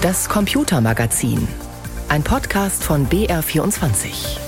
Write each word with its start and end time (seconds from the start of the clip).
Das 0.00 0.28
Computermagazin. 0.28 1.48
Ein 2.08 2.22
Podcast 2.22 2.84
von 2.84 3.08
BR24. 3.08 4.47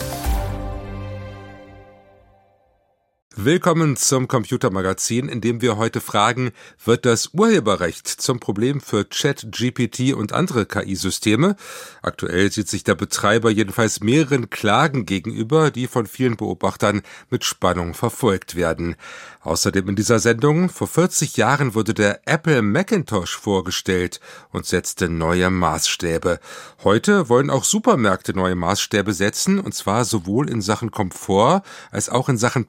Willkommen 3.42 3.96
zum 3.96 4.28
Computermagazin, 4.28 5.30
in 5.30 5.40
dem 5.40 5.62
wir 5.62 5.78
heute 5.78 6.02
fragen, 6.02 6.50
wird 6.84 7.06
das 7.06 7.30
Urheberrecht 7.32 8.06
zum 8.06 8.38
Problem 8.38 8.82
für 8.82 9.06
ChatGPT 9.06 10.12
und 10.12 10.34
andere 10.34 10.66
KI-Systeme? 10.66 11.56
Aktuell 12.02 12.52
sieht 12.52 12.68
sich 12.68 12.84
der 12.84 12.96
Betreiber 12.96 13.48
jedenfalls 13.48 14.00
mehreren 14.00 14.50
Klagen 14.50 15.06
gegenüber, 15.06 15.70
die 15.70 15.86
von 15.86 16.06
vielen 16.06 16.36
Beobachtern 16.36 17.00
mit 17.30 17.44
Spannung 17.46 17.94
verfolgt 17.94 18.56
werden. 18.56 18.96
Außerdem 19.42 19.88
in 19.88 19.96
dieser 19.96 20.18
Sendung, 20.18 20.68
vor 20.68 20.86
40 20.86 21.38
Jahren 21.38 21.74
wurde 21.74 21.94
der 21.94 22.20
Apple 22.26 22.60
Macintosh 22.60 23.38
vorgestellt 23.38 24.20
und 24.52 24.66
setzte 24.66 25.08
neue 25.08 25.48
Maßstäbe. 25.48 26.40
Heute 26.84 27.30
wollen 27.30 27.48
auch 27.48 27.64
Supermärkte 27.64 28.34
neue 28.34 28.54
Maßstäbe 28.54 29.14
setzen, 29.14 29.58
und 29.58 29.74
zwar 29.74 30.04
sowohl 30.04 30.50
in 30.50 30.60
Sachen 30.60 30.90
Komfort 30.90 31.62
als 31.90 32.10
auch 32.10 32.28
in 32.28 32.36
Sachen 32.36 32.66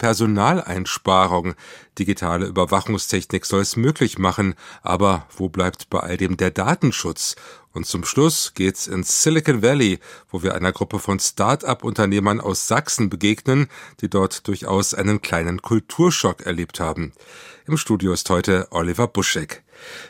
Personaleinsparung. 0.61 1.55
Digitale 1.97 2.45
Überwachungstechnik 2.45 3.45
soll 3.45 3.61
es 3.61 3.75
möglich 3.75 4.17
machen, 4.17 4.55
aber 4.81 5.27
wo 5.35 5.49
bleibt 5.49 5.89
bei 5.89 5.99
all 5.99 6.17
dem 6.17 6.37
der 6.37 6.51
Datenschutz? 6.51 7.35
Und 7.73 7.85
zum 7.85 8.03
Schluss 8.03 8.53
geht's 8.53 8.87
ins 8.87 9.23
Silicon 9.23 9.61
Valley, 9.61 9.99
wo 10.29 10.43
wir 10.43 10.55
einer 10.55 10.71
Gruppe 10.71 10.99
von 10.99 11.19
Start-up-Unternehmern 11.19 12.41
aus 12.41 12.67
Sachsen 12.67 13.09
begegnen, 13.09 13.67
die 14.01 14.09
dort 14.09 14.47
durchaus 14.47 14.93
einen 14.93 15.21
kleinen 15.21 15.61
Kulturschock 15.61 16.45
erlebt 16.45 16.79
haben. 16.79 17.13
Im 17.65 17.77
Studio 17.77 18.11
ist 18.13 18.29
heute 18.29 18.67
Oliver 18.71 19.07
Buschek. 19.07 19.63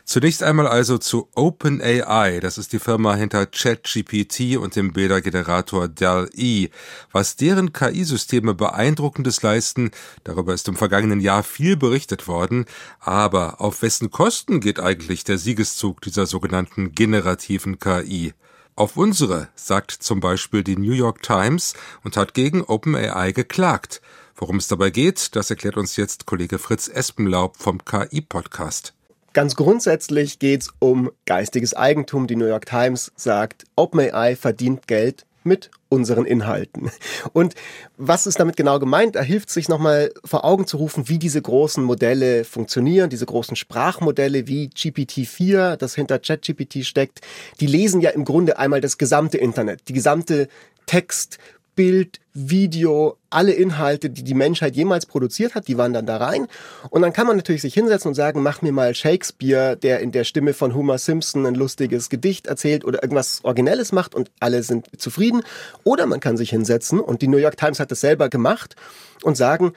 Zunächst 0.06 0.44
einmal 0.44 0.68
also 0.68 0.98
zu 0.98 1.30
OpenAI, 1.36 2.40
das 2.40 2.58
ist 2.58 2.74
die 2.74 2.80
Firma 2.80 3.16
hinter 3.16 3.46
ChatGPT 3.46 4.58
und 4.58 4.76
dem 4.76 4.94
Bildergenerator 4.94 5.88
DAL-E. 5.88 6.70
Was 7.12 7.36
deren 7.36 7.74
KI-Systeme 7.74 8.54
beeindruckendes 8.54 9.42
leisten, 9.42 9.92
darüber 10.24 10.54
ist 10.54 10.68
im 10.68 10.76
vergangenen 10.76 11.20
Jahr 11.20 11.44
viel 11.44 11.78
berichtet 11.78 12.28
worden, 12.28 12.66
aber 13.00 13.62
auf 13.62 13.82
wessen 13.82 14.12
Kosten 14.12 14.60
geht 14.60 14.80
eigentlich 14.80 15.24
der 15.24 15.38
Siegeszug 15.38 16.02
dieser 16.02 16.26
sogenannten 16.26 16.94
generativen 16.94 17.80
KI? 17.80 18.34
Auf 18.76 18.98
unsere, 18.98 19.50
sagt 19.54 19.92
zum 19.92 20.22
Beispiel 20.22 20.64
die 20.64 20.78
New 20.78 20.94
York 20.94 21.22
Times 21.22 21.74
und 22.04 22.18
hat 22.18 22.34
gegen 22.34 22.64
OpenAI 22.64 23.32
geklagt. 23.32 24.02
Worum 24.36 24.58
es 24.58 24.68
dabei 24.68 24.90
geht, 24.90 25.36
das 25.36 25.50
erklärt 25.50 25.78
uns 25.78 25.98
jetzt 25.98 26.26
Kollege 26.26 26.58
Fritz 26.58 26.88
Espenlaub 26.88 27.58
vom 27.58 27.84
KI-Podcast. 27.86 28.94
Ganz 29.34 29.56
grundsätzlich 29.56 30.40
geht 30.40 30.64
es 30.64 30.70
um 30.80 31.10
geistiges 31.26 31.74
Eigentum. 31.74 32.28
Die 32.28 32.36
New 32.36 32.48
York 32.48 32.66
Times 32.66 33.14
sagt, 33.16 33.64
OpenAI 33.78 34.36
verdient 34.36 34.88
Geld 34.88 35.26
mit 35.44 35.72
unseren 35.90 36.26
Inhalten. 36.26 36.92
Und 37.34 37.56
was 37.98 38.28
ist 38.28 38.40
damit 38.40 38.58
genau 38.58 38.78
gemeint? 38.78 39.16
Da 39.16 39.22
hilft 39.22 39.50
sich 39.50 39.70
nochmal 39.70 40.12
vor 40.24 40.46
Augen 40.46 40.68
zu 40.68 40.78
rufen, 40.78 41.08
wie 41.10 41.18
diese 41.18 41.42
großen 41.42 41.84
Modelle 41.84 42.44
funktionieren, 42.44 43.10
diese 43.10 43.26
großen 43.26 43.56
Sprachmodelle 43.56 44.48
wie 44.48 44.68
GPT-4, 44.68 45.78
das 45.78 45.96
hinter 45.96 46.20
ChatGPT 46.20 46.86
steckt. 46.86 47.22
Die 47.60 47.68
lesen 47.68 48.02
ja 48.02 48.12
im 48.12 48.26
Grunde 48.26 48.60
einmal 48.60 48.82
das 48.82 48.98
gesamte 48.98 49.38
Internet, 49.38 49.88
die 49.88 49.94
gesamte 49.94 50.48
Text, 50.86 51.40
Bild, 51.76 52.20
Video, 52.34 53.18
alle 53.30 53.52
Inhalte, 53.52 54.10
die 54.10 54.24
die 54.24 54.34
Menschheit 54.34 54.76
jemals 54.76 55.06
produziert 55.06 55.56
hat, 55.56 55.68
die 55.68 55.78
wandern 55.78 56.06
da 56.06 56.18
rein. 56.18 56.48
Und 56.90 57.02
dann 57.02 57.14
kann 57.14 57.28
man 57.28 57.38
natürlich 57.38 57.62
sich 57.62 57.74
hinsetzen 57.74 58.10
und 58.10 58.16
sagen, 58.16 58.42
mach 58.42 58.62
mir 58.62 58.72
mal 58.72 58.96
Shakespeare, 58.96 59.76
der 59.78 60.00
in 60.00 60.12
der 60.12 60.24
Stimme 60.24 60.54
von 60.54 60.76
Homer 60.76 60.98
Simpson 60.98 61.46
ein 61.46 61.56
lustiges 61.56 62.10
Gedicht 62.10 62.48
erzählt 62.48 62.86
oder 62.86 63.04
irgendwas 63.04 63.44
Originelles 63.44 63.92
macht 63.92 64.16
und 64.16 64.32
alle 64.40 64.64
sind 64.64 64.88
zufrieden. 64.98 65.44
Oder 65.84 66.06
man 66.06 66.20
kann 66.20 66.38
sich 66.38 66.50
hinsetzen 66.50 67.00
und 67.00 67.22
die 67.22 67.28
New 67.28 67.38
York 67.38 67.58
Times 67.58 67.80
hat 67.80 67.92
das 67.92 68.02
selber 68.02 68.30
gemacht 68.30 68.76
und 69.24 69.36
sagen, 69.38 69.74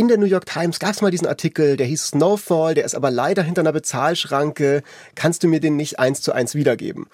in 0.00 0.08
der 0.08 0.16
New 0.16 0.26
York 0.26 0.46
Times 0.46 0.78
gab 0.78 0.92
es 0.92 1.02
mal 1.02 1.10
diesen 1.10 1.26
Artikel, 1.26 1.76
der 1.76 1.86
hieß 1.86 2.08
Snowfall, 2.08 2.74
der 2.74 2.86
ist 2.86 2.94
aber 2.94 3.10
leider 3.10 3.42
hinter 3.42 3.60
einer 3.60 3.72
Bezahlschranke. 3.72 4.82
Kannst 5.14 5.42
du 5.42 5.48
mir 5.48 5.60
den 5.60 5.76
nicht 5.76 5.98
eins 5.98 6.22
zu 6.22 6.32
eins 6.32 6.54
wiedergeben? 6.54 7.06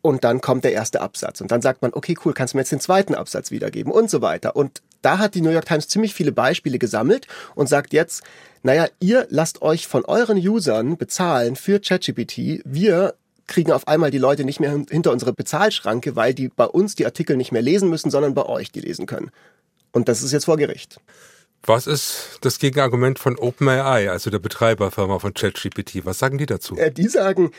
Und 0.00 0.24
dann 0.24 0.40
kommt 0.40 0.64
der 0.64 0.72
erste 0.72 1.00
Absatz. 1.00 1.40
Und 1.40 1.50
dann 1.50 1.62
sagt 1.62 1.82
man, 1.82 1.92
okay, 1.92 2.16
cool, 2.24 2.32
kannst 2.32 2.54
du 2.54 2.58
mir 2.58 2.62
jetzt 2.62 2.72
den 2.72 2.80
zweiten 2.80 3.14
Absatz 3.14 3.50
wiedergeben 3.50 3.92
und 3.92 4.10
so 4.10 4.22
weiter. 4.22 4.56
Und 4.56 4.82
da 5.02 5.18
hat 5.18 5.34
die 5.34 5.40
New 5.40 5.50
York 5.50 5.66
Times 5.66 5.88
ziemlich 5.88 6.14
viele 6.14 6.32
Beispiele 6.32 6.78
gesammelt 6.78 7.26
und 7.54 7.68
sagt 7.68 7.92
jetzt, 7.92 8.22
naja, 8.62 8.86
ihr 9.00 9.26
lasst 9.30 9.62
euch 9.62 9.86
von 9.86 10.04
euren 10.04 10.38
Usern 10.38 10.96
bezahlen 10.96 11.56
für 11.56 11.80
ChatGPT. 11.80 12.62
Wir 12.64 13.14
kriegen 13.46 13.72
auf 13.72 13.88
einmal 13.88 14.10
die 14.10 14.18
Leute 14.18 14.44
nicht 14.44 14.60
mehr 14.60 14.70
hinter 14.70 15.10
unsere 15.10 15.32
Bezahlschranke, 15.32 16.16
weil 16.16 16.34
die 16.34 16.48
bei 16.48 16.66
uns 16.66 16.94
die 16.94 17.06
Artikel 17.06 17.36
nicht 17.36 17.52
mehr 17.52 17.62
lesen 17.62 17.88
müssen, 17.88 18.10
sondern 18.10 18.34
bei 18.34 18.44
euch 18.44 18.70
die 18.70 18.80
lesen 18.80 19.06
können. 19.06 19.30
Und 19.92 20.08
das 20.08 20.22
ist 20.22 20.32
jetzt 20.32 20.44
vor 20.44 20.56
Gericht. 20.58 21.00
Was 21.64 21.86
ist 21.86 22.38
das 22.42 22.58
Gegenargument 22.58 23.18
von 23.18 23.36
OpenAI, 23.36 24.10
also 24.10 24.30
der 24.30 24.38
Betreiberfirma 24.38 25.18
von 25.18 25.34
ChatGPT? 25.34 26.04
Was 26.04 26.18
sagen 26.18 26.38
die 26.38 26.46
dazu? 26.46 26.76
Äh, 26.76 26.92
die 26.92 27.08
sagen, 27.08 27.50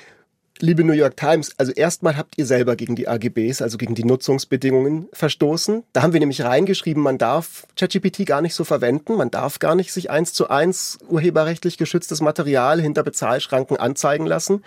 Liebe 0.61 0.83
New 0.83 0.91
York 0.91 1.15
Times, 1.15 1.53
also 1.57 1.71
erstmal 1.71 2.17
habt 2.17 2.37
ihr 2.37 2.45
selber 2.45 2.75
gegen 2.75 2.97
die 2.97 3.07
AGBs, 3.07 3.61
also 3.61 3.77
gegen 3.77 3.95
die 3.95 4.03
Nutzungsbedingungen 4.03 5.07
verstoßen. 5.13 5.85
Da 5.93 6.01
haben 6.01 6.11
wir 6.11 6.19
nämlich 6.19 6.41
reingeschrieben, 6.41 7.01
man 7.01 7.17
darf 7.17 7.65
ChatGPT 7.77 8.25
gar 8.25 8.41
nicht 8.41 8.53
so 8.53 8.65
verwenden, 8.65 9.15
man 9.15 9.31
darf 9.31 9.59
gar 9.59 9.73
nicht 9.75 9.93
sich 9.93 10.11
eins 10.11 10.33
zu 10.33 10.49
eins 10.49 10.97
urheberrechtlich 11.07 11.77
geschütztes 11.77 12.19
Material 12.19 12.81
hinter 12.81 13.03
Bezahlschranken 13.03 13.77
anzeigen 13.77 14.25
lassen. 14.25 14.65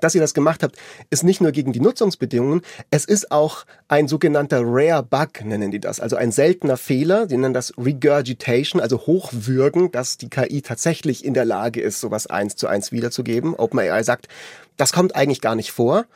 Dass 0.00 0.14
ihr 0.14 0.22
das 0.22 0.32
gemacht 0.32 0.62
habt, 0.62 0.76
ist 1.10 1.24
nicht 1.24 1.42
nur 1.42 1.52
gegen 1.52 1.74
die 1.74 1.80
Nutzungsbedingungen, 1.80 2.62
es 2.90 3.04
ist 3.04 3.30
auch 3.30 3.66
ein 3.86 4.08
sogenannter 4.08 4.62
Rare 4.64 5.02
Bug, 5.02 5.44
nennen 5.44 5.70
die 5.70 5.80
das, 5.80 6.00
also 6.00 6.16
ein 6.16 6.32
seltener 6.32 6.78
Fehler, 6.78 7.26
die 7.26 7.36
nennen 7.36 7.52
das 7.52 7.74
Regurgitation, 7.76 8.80
also 8.80 8.96
Hochwürgen, 9.00 9.92
dass 9.92 10.16
die 10.16 10.30
KI 10.30 10.62
tatsächlich 10.62 11.22
in 11.22 11.34
der 11.34 11.44
Lage 11.44 11.82
ist, 11.82 12.00
sowas 12.00 12.28
eins 12.28 12.56
zu 12.56 12.66
eins 12.66 12.92
wiederzugeben. 12.92 13.54
OpenAI 13.54 14.02
sagt, 14.02 14.28
das 14.76 14.92
kommt 14.92 15.14
eigentlich 15.14 15.40
gar 15.40 15.54
nicht 15.54 15.72
vor. 15.72 16.06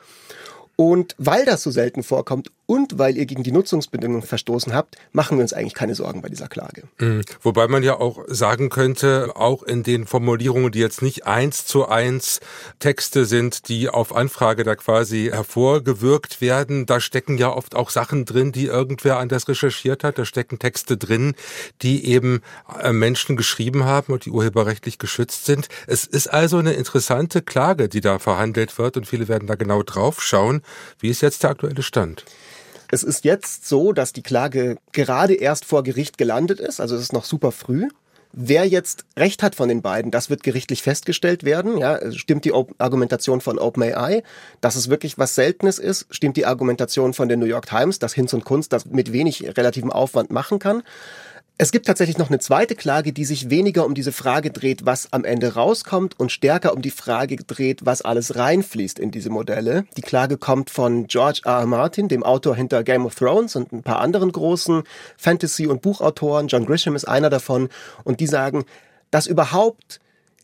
Und 0.75 1.15
weil 1.17 1.45
das 1.45 1.63
so 1.63 1.71
selten 1.71 2.03
vorkommt 2.03 2.51
und 2.69 2.99
weil 2.99 3.17
ihr 3.17 3.25
gegen 3.25 3.41
die 3.41 3.51
Nutzungsbedingungen 3.51 4.21
verstoßen 4.21 4.75
habt, 4.75 4.95
machen 5.11 5.39
wir 5.39 5.41
uns 5.41 5.53
eigentlich 5.53 5.73
keine 5.73 5.95
Sorgen 5.95 6.21
bei 6.21 6.29
dieser 6.29 6.47
Klage. 6.47 6.83
Mhm. 6.99 7.23
Wobei 7.41 7.67
man 7.67 7.81
ja 7.81 7.95
auch 7.95 8.23
sagen 8.27 8.69
könnte, 8.69 9.31
auch 9.33 9.63
in 9.63 9.81
den 9.81 10.05
Formulierungen, 10.05 10.71
die 10.71 10.77
jetzt 10.77 11.01
nicht 11.01 11.25
eins 11.25 11.65
zu 11.65 11.87
eins 11.87 12.41
Texte 12.77 13.25
sind, 13.25 13.69
die 13.69 13.89
auf 13.89 14.15
Anfrage 14.15 14.63
da 14.63 14.75
quasi 14.75 15.31
hervorgewirkt 15.33 16.41
werden, 16.41 16.85
da 16.85 16.99
stecken 16.99 17.39
ja 17.39 17.51
oft 17.51 17.73
auch 17.73 17.89
Sachen 17.89 18.25
drin, 18.25 18.51
die 18.51 18.65
irgendwer 18.65 19.17
anders 19.17 19.47
recherchiert 19.47 20.03
hat. 20.03 20.19
Da 20.19 20.25
stecken 20.25 20.59
Texte 20.59 20.95
drin, 20.95 21.33
die 21.81 22.05
eben 22.05 22.41
äh, 22.79 22.93
Menschen 22.93 23.35
geschrieben 23.35 23.85
haben 23.85 24.13
und 24.13 24.25
die 24.25 24.29
urheberrechtlich 24.29 24.99
geschützt 24.99 25.47
sind. 25.47 25.69
Es 25.87 26.05
ist 26.05 26.27
also 26.27 26.59
eine 26.59 26.73
interessante 26.73 27.41
Klage, 27.41 27.89
die 27.89 28.01
da 28.01 28.19
verhandelt 28.19 28.77
wird 28.77 28.95
und 28.95 29.07
viele 29.07 29.27
werden 29.27 29.47
da 29.47 29.55
genau 29.55 29.81
drauf 29.81 30.21
schauen. 30.21 30.61
Wie 30.99 31.09
ist 31.09 31.21
jetzt 31.21 31.41
der 31.41 31.49
aktuelle 31.49 31.81
Stand? 31.81 32.25
Es 32.91 33.03
ist 33.03 33.23
jetzt 33.23 33.67
so, 33.67 33.93
dass 33.93 34.13
die 34.13 34.23
Klage 34.23 34.77
gerade 34.91 35.35
erst 35.35 35.65
vor 35.65 35.83
Gericht 35.83 36.17
gelandet 36.17 36.59
ist, 36.59 36.79
also 36.79 36.95
es 36.95 37.03
ist 37.03 37.13
noch 37.13 37.25
super 37.25 37.51
früh. 37.51 37.87
Wer 38.31 38.67
jetzt 38.67 39.05
Recht 39.17 39.41
hat 39.41 39.55
von 39.55 39.69
den 39.69 39.81
beiden, 39.81 40.11
das 40.11 40.29
wird 40.29 40.43
gerichtlich 40.43 40.83
festgestellt 40.83 41.43
werden. 41.43 41.79
Ja, 41.79 42.11
stimmt 42.11 42.45
die 42.45 42.53
Argumentation 42.53 43.41
von 43.41 43.57
OpenAI, 43.57 44.21
dass 44.61 44.75
es 44.75 44.87
wirklich 44.87 45.17
was 45.17 45.33
Seltenes 45.33 45.79
ist? 45.79 46.05
Stimmt 46.11 46.37
die 46.37 46.45
Argumentation 46.45 47.15
von 47.15 47.27
der 47.27 47.37
New 47.37 47.47
York 47.47 47.65
Times, 47.65 47.97
dass 47.97 48.13
Hinz 48.13 48.33
und 48.33 48.45
Kunst 48.45 48.71
das 48.71 48.85
mit 48.85 49.11
wenig 49.13 49.57
relativem 49.57 49.91
Aufwand 49.91 50.29
machen 50.29 50.59
kann? 50.59 50.83
Es 51.61 51.73
gibt 51.73 51.87
tatsächlich 51.87 52.17
noch 52.17 52.29
eine 52.29 52.39
zweite 52.39 52.73
Klage, 52.73 53.11
die 53.11 53.25
sich 53.25 53.49
weniger 53.49 53.85
um 53.85 53.93
diese 53.93 54.13
Frage 54.13 54.49
dreht, 54.49 54.85
was 54.85 55.11
am 55.11 55.25
Ende 55.25 55.55
rauskommt 55.55 56.17
und 56.17 56.31
stärker 56.31 56.73
um 56.73 56.81
die 56.81 56.89
Frage 56.89 57.35
dreht, 57.35 57.85
was 57.85 58.01
alles 58.01 58.37
reinfließt 58.37 58.97
in 58.97 59.11
diese 59.11 59.29
Modelle. 59.29 59.83
Die 59.97 60.01
Klage 60.01 60.37
kommt 60.37 60.69
von 60.69 61.07
George 61.07 61.41
R. 61.43 61.59
R. 61.59 61.65
Martin, 61.65 62.07
dem 62.07 62.23
Autor 62.23 62.55
hinter 62.55 62.85
Game 62.85 63.05
of 63.05 63.15
Thrones 63.15 63.57
und 63.57 63.73
ein 63.73 63.83
paar 63.83 63.99
anderen 63.99 64.31
großen 64.31 64.83
Fantasy- 65.17 65.67
und 65.67 65.81
Buchautoren. 65.81 66.47
John 66.47 66.65
Grisham 66.65 66.95
ist 66.95 67.09
einer 67.09 67.29
davon. 67.29 67.67
Und 68.05 68.21
die 68.21 68.27
sagen, 68.27 68.63
dass 69.11 69.27
überhaupt 69.27 69.99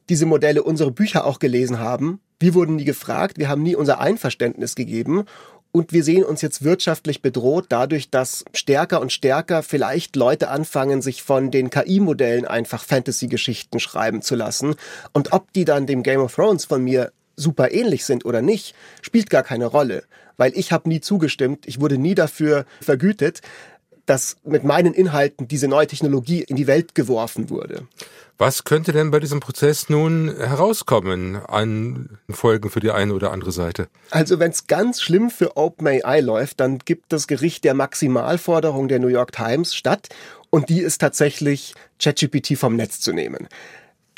diese 0.09 0.25
Modelle 0.25 0.63
unsere 0.63 0.91
Bücher 0.91 1.25
auch 1.25 1.39
gelesen 1.39 1.79
haben. 1.79 2.19
Wir 2.41 2.53
wurden 2.53 2.75
nie 2.75 2.83
gefragt, 2.83 3.37
wir 3.37 3.47
haben 3.47 3.63
nie 3.63 3.77
unser 3.77 4.01
Einverständnis 4.01 4.75
gegeben. 4.75 5.23
Und 5.75 5.91
wir 5.91 6.05
sehen 6.05 6.23
uns 6.23 6.41
jetzt 6.41 6.63
wirtschaftlich 6.63 7.21
bedroht 7.21 7.65
dadurch, 7.67 8.09
dass 8.09 8.45
stärker 8.53 9.01
und 9.01 9.11
stärker 9.11 9.61
vielleicht 9.61 10.15
Leute 10.15 10.47
anfangen, 10.47 11.01
sich 11.01 11.21
von 11.21 11.51
den 11.51 11.69
KI-Modellen 11.69 12.45
einfach 12.45 12.81
Fantasy-Geschichten 12.81 13.81
schreiben 13.81 14.21
zu 14.21 14.35
lassen. 14.35 14.75
Und 15.11 15.33
ob 15.33 15.51
die 15.51 15.65
dann 15.65 15.85
dem 15.85 16.01
Game 16.01 16.21
of 16.21 16.33
Thrones 16.33 16.63
von 16.63 16.81
mir 16.81 17.11
super 17.35 17.73
ähnlich 17.73 18.05
sind 18.05 18.23
oder 18.23 18.41
nicht, 18.41 18.73
spielt 19.01 19.29
gar 19.29 19.43
keine 19.43 19.65
Rolle. 19.65 20.05
Weil 20.37 20.53
ich 20.55 20.71
habe 20.71 20.87
nie 20.87 21.01
zugestimmt, 21.01 21.67
ich 21.67 21.81
wurde 21.81 21.97
nie 21.97 22.15
dafür 22.15 22.65
vergütet. 22.79 23.41
Dass 24.05 24.37
mit 24.43 24.63
meinen 24.63 24.93
Inhalten 24.93 25.47
diese 25.47 25.67
neue 25.67 25.87
Technologie 25.87 26.43
in 26.43 26.55
die 26.55 26.67
Welt 26.67 26.95
geworfen 26.95 27.49
wurde. 27.49 27.87
Was 28.37 28.65
könnte 28.65 28.91
denn 28.91 29.11
bei 29.11 29.21
diesem 29.21 29.39
Prozess 29.39 29.87
nun 29.87 30.35
herauskommen 30.37 31.37
an 31.37 32.17
Folgen 32.29 32.69
für 32.69 32.81
die 32.81 32.91
eine 32.91 33.13
oder 33.13 33.31
andere 33.31 33.53
Seite? 33.53 33.87
Also 34.11 34.39
wenn 34.39 34.51
es 34.51 34.67
ganz 34.67 35.01
schlimm 35.01 35.29
für 35.29 35.55
OpenAI 35.55 36.19
läuft, 36.19 36.59
dann 36.59 36.79
gibt 36.79 37.13
das 37.13 37.27
Gericht 37.27 37.63
der 37.63 37.73
Maximalforderung 37.73 38.89
der 38.89 38.99
New 38.99 39.07
York 39.07 39.31
Times 39.31 39.73
statt 39.73 40.09
und 40.49 40.67
die 40.67 40.81
ist 40.81 40.99
tatsächlich 40.99 41.75
ChatGPT 41.99 42.57
vom 42.57 42.75
Netz 42.75 42.99
zu 42.99 43.13
nehmen. 43.13 43.47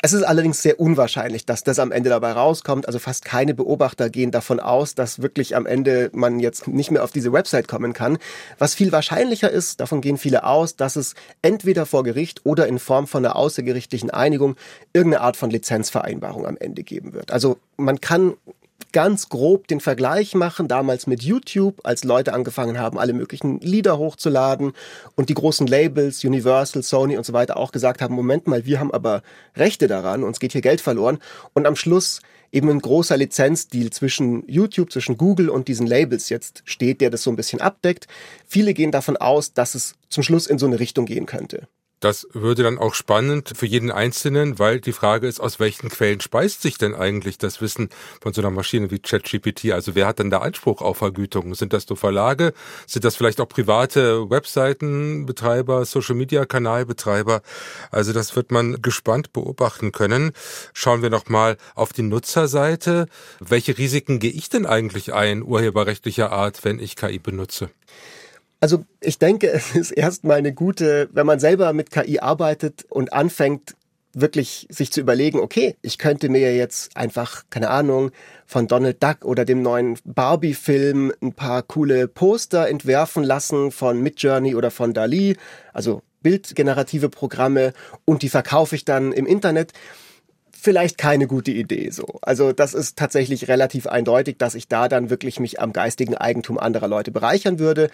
Es 0.00 0.12
ist 0.12 0.22
allerdings 0.22 0.62
sehr 0.62 0.78
unwahrscheinlich, 0.78 1.44
dass 1.44 1.64
das 1.64 1.80
am 1.80 1.90
Ende 1.90 2.08
dabei 2.08 2.30
rauskommt. 2.30 2.86
Also 2.86 3.00
fast 3.00 3.24
keine 3.24 3.52
Beobachter 3.52 4.10
gehen 4.10 4.30
davon 4.30 4.60
aus, 4.60 4.94
dass 4.94 5.22
wirklich 5.22 5.56
am 5.56 5.66
Ende 5.66 6.10
man 6.12 6.38
jetzt 6.38 6.68
nicht 6.68 6.92
mehr 6.92 7.02
auf 7.02 7.10
diese 7.10 7.32
Website 7.32 7.66
kommen 7.66 7.94
kann. 7.94 8.18
Was 8.58 8.76
viel 8.76 8.92
wahrscheinlicher 8.92 9.50
ist, 9.50 9.80
davon 9.80 10.00
gehen 10.00 10.16
viele 10.16 10.44
aus, 10.44 10.76
dass 10.76 10.94
es 10.94 11.14
entweder 11.42 11.84
vor 11.84 12.04
Gericht 12.04 12.46
oder 12.46 12.68
in 12.68 12.78
Form 12.78 13.08
von 13.08 13.24
einer 13.24 13.34
außergerichtlichen 13.34 14.10
Einigung 14.10 14.54
irgendeine 14.92 15.24
Art 15.24 15.36
von 15.36 15.50
Lizenzvereinbarung 15.50 16.46
am 16.46 16.56
Ende 16.56 16.84
geben 16.84 17.12
wird. 17.12 17.32
Also 17.32 17.58
man 17.76 18.00
kann 18.00 18.34
ganz 18.92 19.28
grob 19.28 19.68
den 19.68 19.80
Vergleich 19.80 20.34
machen, 20.34 20.68
damals 20.68 21.06
mit 21.06 21.22
YouTube, 21.22 21.80
als 21.84 22.04
Leute 22.04 22.32
angefangen 22.32 22.78
haben, 22.78 22.98
alle 22.98 23.12
möglichen 23.12 23.60
Lieder 23.60 23.98
hochzuladen 23.98 24.72
und 25.14 25.28
die 25.28 25.34
großen 25.34 25.66
Labels, 25.66 26.24
Universal, 26.24 26.82
Sony 26.82 27.16
und 27.16 27.24
so 27.24 27.32
weiter 27.32 27.56
auch 27.56 27.72
gesagt 27.72 28.00
haben, 28.00 28.14
Moment 28.14 28.46
mal, 28.46 28.64
wir 28.64 28.80
haben 28.80 28.92
aber 28.92 29.22
Rechte 29.56 29.88
daran, 29.88 30.24
uns 30.24 30.40
geht 30.40 30.52
hier 30.52 30.62
Geld 30.62 30.80
verloren 30.80 31.18
und 31.52 31.66
am 31.66 31.76
Schluss 31.76 32.20
eben 32.50 32.70
ein 32.70 32.80
großer 32.80 33.16
Lizenzdeal 33.16 33.90
zwischen 33.90 34.48
YouTube, 34.48 34.90
zwischen 34.90 35.18
Google 35.18 35.50
und 35.50 35.68
diesen 35.68 35.86
Labels 35.86 36.28
jetzt 36.28 36.62
steht, 36.64 37.00
der 37.00 37.10
das 37.10 37.22
so 37.22 37.30
ein 37.30 37.36
bisschen 37.36 37.60
abdeckt. 37.60 38.06
Viele 38.46 38.72
gehen 38.72 38.90
davon 38.90 39.16
aus, 39.16 39.52
dass 39.52 39.74
es 39.74 39.96
zum 40.08 40.22
Schluss 40.22 40.46
in 40.46 40.58
so 40.58 40.66
eine 40.66 40.80
Richtung 40.80 41.04
gehen 41.04 41.26
könnte. 41.26 41.68
Das 42.00 42.28
würde 42.32 42.62
dann 42.62 42.78
auch 42.78 42.94
spannend 42.94 43.52
für 43.56 43.66
jeden 43.66 43.90
Einzelnen, 43.90 44.58
weil 44.58 44.80
die 44.80 44.92
Frage 44.92 45.26
ist, 45.26 45.40
aus 45.40 45.58
welchen 45.58 45.88
Quellen 45.88 46.20
speist 46.20 46.62
sich 46.62 46.78
denn 46.78 46.94
eigentlich 46.94 47.38
das 47.38 47.60
Wissen 47.60 47.88
von 48.20 48.32
so 48.32 48.40
einer 48.40 48.50
Maschine 48.50 48.90
wie 48.90 49.00
ChatGPT? 49.00 49.72
Also 49.72 49.96
wer 49.96 50.06
hat 50.06 50.20
denn 50.20 50.30
da 50.30 50.38
Anspruch 50.38 50.80
auf 50.80 50.98
Vergütung? 50.98 51.54
Sind 51.54 51.72
das 51.72 51.88
nur 51.88 51.96
Verlage? 51.96 52.52
Sind 52.86 53.04
das 53.04 53.16
vielleicht 53.16 53.40
auch 53.40 53.48
private 53.48 54.30
Webseitenbetreiber, 54.30 55.84
Social-Media-Kanalbetreiber? 55.84 57.42
Also 57.90 58.12
das 58.12 58.36
wird 58.36 58.52
man 58.52 58.80
gespannt 58.80 59.32
beobachten 59.32 59.90
können. 59.90 60.32
Schauen 60.74 61.02
wir 61.02 61.10
nochmal 61.10 61.56
auf 61.74 61.92
die 61.92 62.02
Nutzerseite. 62.02 63.06
Welche 63.40 63.76
Risiken 63.76 64.20
gehe 64.20 64.32
ich 64.32 64.48
denn 64.48 64.66
eigentlich 64.66 65.12
ein, 65.12 65.42
urheberrechtlicher 65.42 66.30
Art, 66.30 66.64
wenn 66.64 66.78
ich 66.78 66.94
KI 66.94 67.18
benutze? 67.18 67.70
Also 68.60 68.84
ich 69.00 69.18
denke, 69.18 69.48
es 69.52 69.74
ist 69.74 69.90
erstmal 69.90 70.38
eine 70.38 70.52
gute, 70.52 71.08
wenn 71.12 71.26
man 71.26 71.40
selber 71.40 71.72
mit 71.72 71.90
KI 71.90 72.20
arbeitet 72.20 72.84
und 72.88 73.12
anfängt, 73.12 73.74
wirklich 74.14 74.66
sich 74.70 74.90
zu 74.90 75.00
überlegen, 75.00 75.38
okay, 75.38 75.76
ich 75.82 75.98
könnte 75.98 76.28
mir 76.28 76.56
jetzt 76.56 76.96
einfach, 76.96 77.44
keine 77.50 77.70
Ahnung, 77.70 78.10
von 78.46 78.66
Donald 78.66 79.02
Duck 79.02 79.24
oder 79.24 79.44
dem 79.44 79.62
neuen 79.62 79.98
Barbie-Film 80.04 81.12
ein 81.20 81.34
paar 81.34 81.62
coole 81.62 82.08
Poster 82.08 82.68
entwerfen 82.68 83.22
lassen 83.22 83.70
von 83.70 84.00
Midjourney 84.00 84.54
oder 84.54 84.70
von 84.70 84.94
Dali, 84.94 85.36
also 85.72 86.02
bildgenerative 86.22 87.10
Programme 87.10 87.72
und 88.06 88.22
die 88.22 88.28
verkaufe 88.28 88.74
ich 88.74 88.84
dann 88.84 89.12
im 89.12 89.26
Internet. 89.26 89.72
Vielleicht 90.60 90.98
keine 90.98 91.28
gute 91.28 91.52
Idee 91.52 91.90
so. 91.90 92.18
Also 92.20 92.52
das 92.52 92.74
ist 92.74 92.98
tatsächlich 92.98 93.46
relativ 93.46 93.86
eindeutig, 93.86 94.38
dass 94.38 94.56
ich 94.56 94.66
da 94.66 94.88
dann 94.88 95.08
wirklich 95.08 95.38
mich 95.38 95.60
am 95.60 95.72
geistigen 95.72 96.16
Eigentum 96.16 96.58
anderer 96.58 96.88
Leute 96.88 97.12
bereichern 97.12 97.60
würde. 97.60 97.90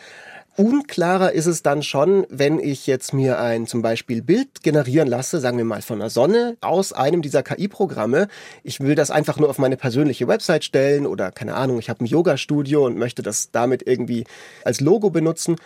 Unklarer 0.56 1.32
ist 1.32 1.44
es 1.44 1.62
dann 1.62 1.82
schon, 1.82 2.26
wenn 2.31 2.58
ich 2.58 2.87
jetzt 2.87 3.12
mir 3.12 3.38
ein 3.38 3.66
zum 3.66 3.82
Beispiel 3.82 4.22
Bild 4.22 4.62
generieren 4.62 5.08
lasse, 5.08 5.40
sagen 5.40 5.58
wir 5.58 5.64
mal 5.66 5.82
von 5.82 5.99
der 5.99 6.08
Sonne, 6.08 6.56
aus 6.62 6.94
einem 6.94 7.20
dieser 7.20 7.43
KI-Programme. 7.43 8.28
Ich 8.62 8.81
will 8.81 8.94
das 8.94 9.11
einfach 9.11 9.38
nur 9.38 9.50
auf 9.50 9.58
meine 9.58 9.76
persönliche 9.76 10.26
Website 10.26 10.64
stellen 10.64 11.06
oder 11.06 11.32
keine 11.32 11.56
Ahnung, 11.56 11.78
ich 11.78 11.90
habe 11.90 12.02
ein 12.02 12.06
Yoga-Studio 12.06 12.87
und 12.87 12.96
möchte 12.96 13.22
das 13.22 13.50
damit 13.50 13.87
irgendwie 13.87 14.25
als 14.64 14.81
Logo 14.81 15.11
benutzen. 15.11 15.56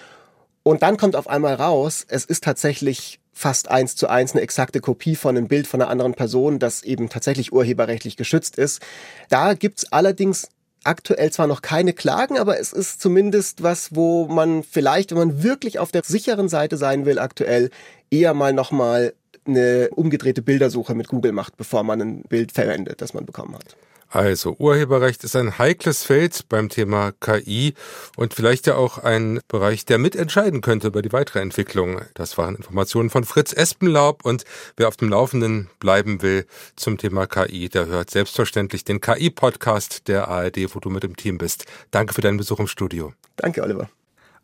Und 0.68 0.82
dann 0.82 0.98
kommt 0.98 1.16
auf 1.16 1.28
einmal 1.28 1.54
raus, 1.54 2.04
es 2.08 2.26
ist 2.26 2.44
tatsächlich 2.44 3.20
fast 3.32 3.70
eins 3.70 3.96
zu 3.96 4.06
eins 4.06 4.32
eine 4.32 4.42
exakte 4.42 4.82
Kopie 4.82 5.16
von 5.16 5.34
einem 5.34 5.48
Bild 5.48 5.66
von 5.66 5.80
einer 5.80 5.88
anderen 5.88 6.12
Person, 6.12 6.58
das 6.58 6.82
eben 6.82 7.08
tatsächlich 7.08 7.54
urheberrechtlich 7.54 8.18
geschützt 8.18 8.58
ist. 8.58 8.82
Da 9.30 9.54
gibt's 9.54 9.90
allerdings 9.90 10.50
aktuell 10.84 11.32
zwar 11.32 11.46
noch 11.46 11.62
keine 11.62 11.94
Klagen, 11.94 12.36
aber 12.36 12.60
es 12.60 12.74
ist 12.74 13.00
zumindest 13.00 13.62
was, 13.62 13.96
wo 13.96 14.26
man 14.26 14.62
vielleicht, 14.62 15.10
wenn 15.12 15.16
man 15.16 15.42
wirklich 15.42 15.78
auf 15.78 15.90
der 15.90 16.02
sicheren 16.04 16.50
Seite 16.50 16.76
sein 16.76 17.06
will, 17.06 17.18
aktuell 17.18 17.70
eher 18.10 18.34
mal 18.34 18.52
nochmal 18.52 19.14
eine 19.46 19.88
umgedrehte 19.96 20.42
Bildersuche 20.42 20.94
mit 20.94 21.08
Google 21.08 21.32
macht, 21.32 21.56
bevor 21.56 21.82
man 21.82 22.02
ein 22.02 22.22
Bild 22.24 22.52
verwendet, 22.52 23.00
das 23.00 23.14
man 23.14 23.24
bekommen 23.24 23.54
hat. 23.54 23.74
Also 24.10 24.56
Urheberrecht 24.58 25.22
ist 25.24 25.36
ein 25.36 25.58
heikles 25.58 26.02
Feld 26.02 26.48
beim 26.48 26.68
Thema 26.70 27.12
KI 27.20 27.74
und 28.16 28.32
vielleicht 28.32 28.66
ja 28.66 28.76
auch 28.76 28.98
ein 28.98 29.40
Bereich, 29.48 29.84
der 29.84 29.98
mitentscheiden 29.98 30.62
könnte 30.62 30.86
über 30.86 31.02
die 31.02 31.12
weitere 31.12 31.40
Entwicklung. 31.40 32.00
Das 32.14 32.38
waren 32.38 32.56
Informationen 32.56 33.10
von 33.10 33.24
Fritz 33.24 33.52
Espenlaub 33.52 34.24
und 34.24 34.44
wer 34.76 34.88
auf 34.88 34.96
dem 34.96 35.10
Laufenden 35.10 35.68
bleiben 35.78 36.22
will 36.22 36.46
zum 36.74 36.96
Thema 36.96 37.26
KI, 37.26 37.68
der 37.68 37.86
hört 37.86 38.10
selbstverständlich 38.10 38.84
den 38.84 39.00
KI-Podcast 39.00 40.08
der 40.08 40.28
ARD, 40.28 40.74
wo 40.74 40.80
du 40.80 40.88
mit 40.88 41.02
dem 41.02 41.16
Team 41.16 41.36
bist. 41.36 41.66
Danke 41.90 42.14
für 42.14 42.22
deinen 42.22 42.38
Besuch 42.38 42.60
im 42.60 42.66
Studio. 42.66 43.12
Danke, 43.36 43.62
Oliver. 43.62 43.90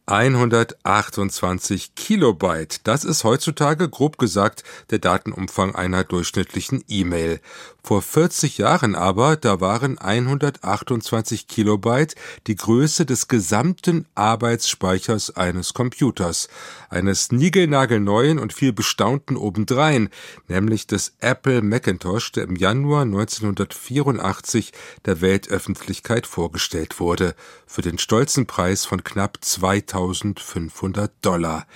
128 0.07 1.95
Kilobyte. 1.95 2.87
Das 2.87 3.05
ist 3.05 3.25
heutzutage 3.25 3.89
grob 3.89 4.19
gesagt 4.19 4.63
der 4.91 4.99
Datenumfang 4.99 5.75
einer 5.75 6.05
durchschnittlichen 6.05 6.85
E-Mail. 6.89 7.41
Vor 7.83 8.01
40 8.01 8.57
Jahren 8.57 8.95
aber, 8.95 9.37
da 9.37 9.61
waren 9.61 9.99
128 9.99 11.49
Kilobyte 11.49 12.15
die 12.47 12.57
Größe 12.57 13.05
des 13.05 13.29
gesamten 13.29 14.07
Arbeitsspeichers 14.15 15.37
eines 15.37 15.75
Computers, 15.75 16.49
eines 16.89 17.31
niegelnagelneuen 17.31 18.39
und 18.39 18.55
viel 18.55 18.73
bestaunten 18.73 19.37
obendrein, 19.37 20.09
nämlich 20.49 20.87
des 20.87 21.15
Apple 21.21 21.61
Macintosh, 21.61 22.33
der 22.33 22.45
im 22.45 22.57
Januar 22.57 23.03
1984 23.03 24.73
der 25.05 25.21
Weltöffentlichkeit 25.21 26.27
vorgestellt 26.27 27.01
wurde, 27.01 27.35
für 27.67 27.83
den 27.83 27.99
stolzen 27.99 28.47
Preis 28.47 28.87
von 28.87 29.05
knapp 29.05 29.45
2500 29.95 31.13
Dollar. 31.23 31.67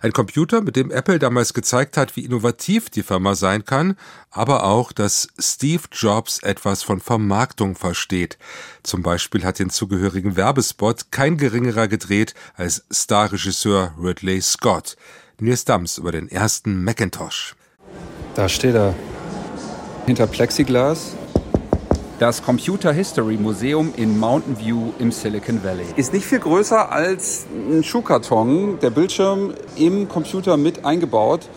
Ein 0.00 0.12
Computer, 0.12 0.60
mit 0.60 0.76
dem 0.76 0.90
Apple 0.90 1.18
damals 1.18 1.54
gezeigt 1.54 1.96
hat, 1.96 2.16
wie 2.16 2.24
innovativ 2.24 2.88
die 2.88 3.02
Firma 3.02 3.34
sein 3.34 3.64
kann, 3.64 3.96
aber 4.30 4.64
auch, 4.64 4.92
dass 4.92 5.28
Steve 5.38 5.82
Jobs 5.90 6.38
etwas 6.42 6.82
von 6.82 7.00
Vermarktung 7.00 7.74
versteht. 7.74 8.38
Zum 8.82 9.02
Beispiel 9.02 9.44
hat 9.44 9.58
den 9.58 9.70
zugehörigen 9.70 10.36
Werbespot 10.36 11.10
kein 11.10 11.36
geringerer 11.36 11.88
gedreht 11.88 12.34
als 12.54 12.84
Starregisseur 12.90 13.94
Ridley 14.00 14.40
Scott. 14.40 14.96
Nils 15.40 15.64
Dams 15.64 15.98
über 15.98 16.12
den 16.12 16.28
ersten 16.28 16.84
Macintosh. 16.84 17.56
Da 18.36 18.48
steht 18.48 18.74
er. 18.74 18.94
Hinter 20.06 20.26
Plexiglas. 20.26 21.16
Das 22.20 22.44
Computer 22.44 22.92
History 22.92 23.36
Museum 23.36 23.92
in 23.96 24.20
Mountain 24.20 24.56
View 24.60 24.92
im 25.00 25.10
Silicon 25.10 25.64
Valley. 25.64 25.84
Ist 25.96 26.12
nicht 26.12 26.24
viel 26.24 26.38
größer 26.38 26.92
als 26.92 27.44
ein 27.52 27.82
Schuhkarton. 27.82 28.78
Der 28.78 28.90
Bildschirm 28.90 29.52
im 29.74 30.08
Computer 30.08 30.56
mit 30.56 30.84
eingebaut. 30.84 31.48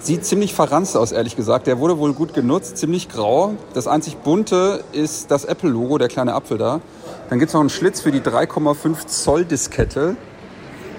Sieht 0.00 0.24
ziemlich 0.24 0.54
verranzt 0.54 0.96
aus, 0.96 1.12
ehrlich 1.12 1.36
gesagt. 1.36 1.66
Der 1.66 1.78
wurde 1.78 1.98
wohl 1.98 2.14
gut 2.14 2.32
genutzt, 2.32 2.78
ziemlich 2.78 3.10
grau. 3.10 3.54
Das 3.74 3.86
einzig 3.86 4.16
bunte 4.16 4.82
ist 4.92 5.30
das 5.30 5.44
Apple-Logo, 5.44 5.98
der 5.98 6.08
kleine 6.08 6.32
Apfel 6.32 6.56
da. 6.56 6.80
Dann 7.28 7.38
gibt 7.38 7.50
es 7.50 7.52
noch 7.52 7.60
einen 7.60 7.68
Schlitz 7.68 8.00
für 8.00 8.10
die 8.10 8.20
3,5 8.20 9.06
Zoll 9.06 9.44
Diskette. 9.44 10.16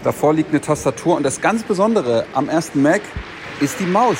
Davor 0.04 0.36
liegt 0.36 0.51
eine 0.51 0.62
Tastatur 0.62 1.18
und 1.18 1.24
das 1.24 1.42
ganz 1.42 1.63
Besondere 1.63 2.25
am 2.34 2.48
ersten 2.48 2.84
Mac 2.84 3.01
ist 3.60 3.80
die 3.80 3.88
Maus. 3.88 4.20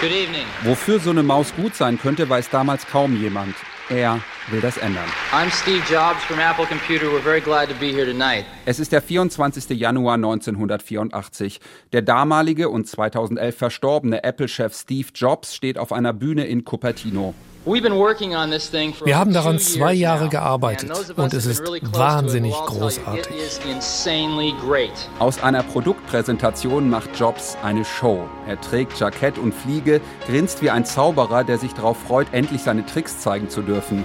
Good 0.00 0.12
evening. 0.12 0.46
Wofür 0.62 1.00
so 1.00 1.10
eine 1.10 1.24
Maus 1.24 1.52
gut 1.56 1.74
sein 1.74 1.98
könnte, 1.98 2.28
weiß 2.28 2.50
damals 2.50 2.86
kaum 2.86 3.20
jemand. 3.20 3.56
Er 3.88 4.20
will 4.48 4.60
das 4.60 4.76
ändern. 4.76 5.08
I'm 5.32 5.50
Steve 5.50 5.82
Jobs 5.90 6.22
from 6.22 6.38
Apple 6.38 6.66
Computer. 6.66 7.06
We're 7.06 7.20
very 7.20 7.40
glad 7.40 7.68
to 7.68 7.74
be 7.74 7.86
here 7.86 8.06
tonight. 8.06 8.44
Es 8.64 8.78
ist 8.78 8.92
der 8.92 9.02
24. 9.02 9.70
Januar 9.70 10.14
1984. 10.14 11.58
Der 11.92 12.02
damalige 12.02 12.68
und 12.68 12.86
2011 12.86 13.56
verstorbene 13.56 14.22
Apple-Chef 14.22 14.72
Steve 14.72 15.08
Jobs 15.12 15.56
steht 15.56 15.78
auf 15.78 15.90
einer 15.90 16.12
Bühne 16.12 16.44
in 16.46 16.64
Cupertino. 16.64 17.34
Wir 17.68 19.18
haben 19.18 19.32
daran 19.34 19.58
zwei 19.58 19.92
Jahre 19.92 20.28
gearbeitet 20.28 20.90
und 21.16 21.34
es 21.34 21.44
ist 21.44 21.62
wahnsinnig 21.92 22.54
großartig. 22.54 23.34
Aus 25.18 25.42
einer 25.42 25.62
Produktpräsentation 25.62 26.88
macht 26.88 27.10
Jobs 27.18 27.58
eine 27.62 27.84
Show. 27.84 28.26
Er 28.46 28.58
trägt 28.60 28.98
Jackett 28.98 29.36
und 29.36 29.52
Fliege, 29.54 30.00
grinst 30.26 30.62
wie 30.62 30.70
ein 30.70 30.86
Zauberer, 30.86 31.44
der 31.44 31.58
sich 31.58 31.74
darauf 31.74 31.98
freut, 31.98 32.28
endlich 32.32 32.62
seine 32.62 32.86
Tricks 32.86 33.18
zeigen 33.20 33.50
zu 33.50 33.60
dürfen. 33.60 34.04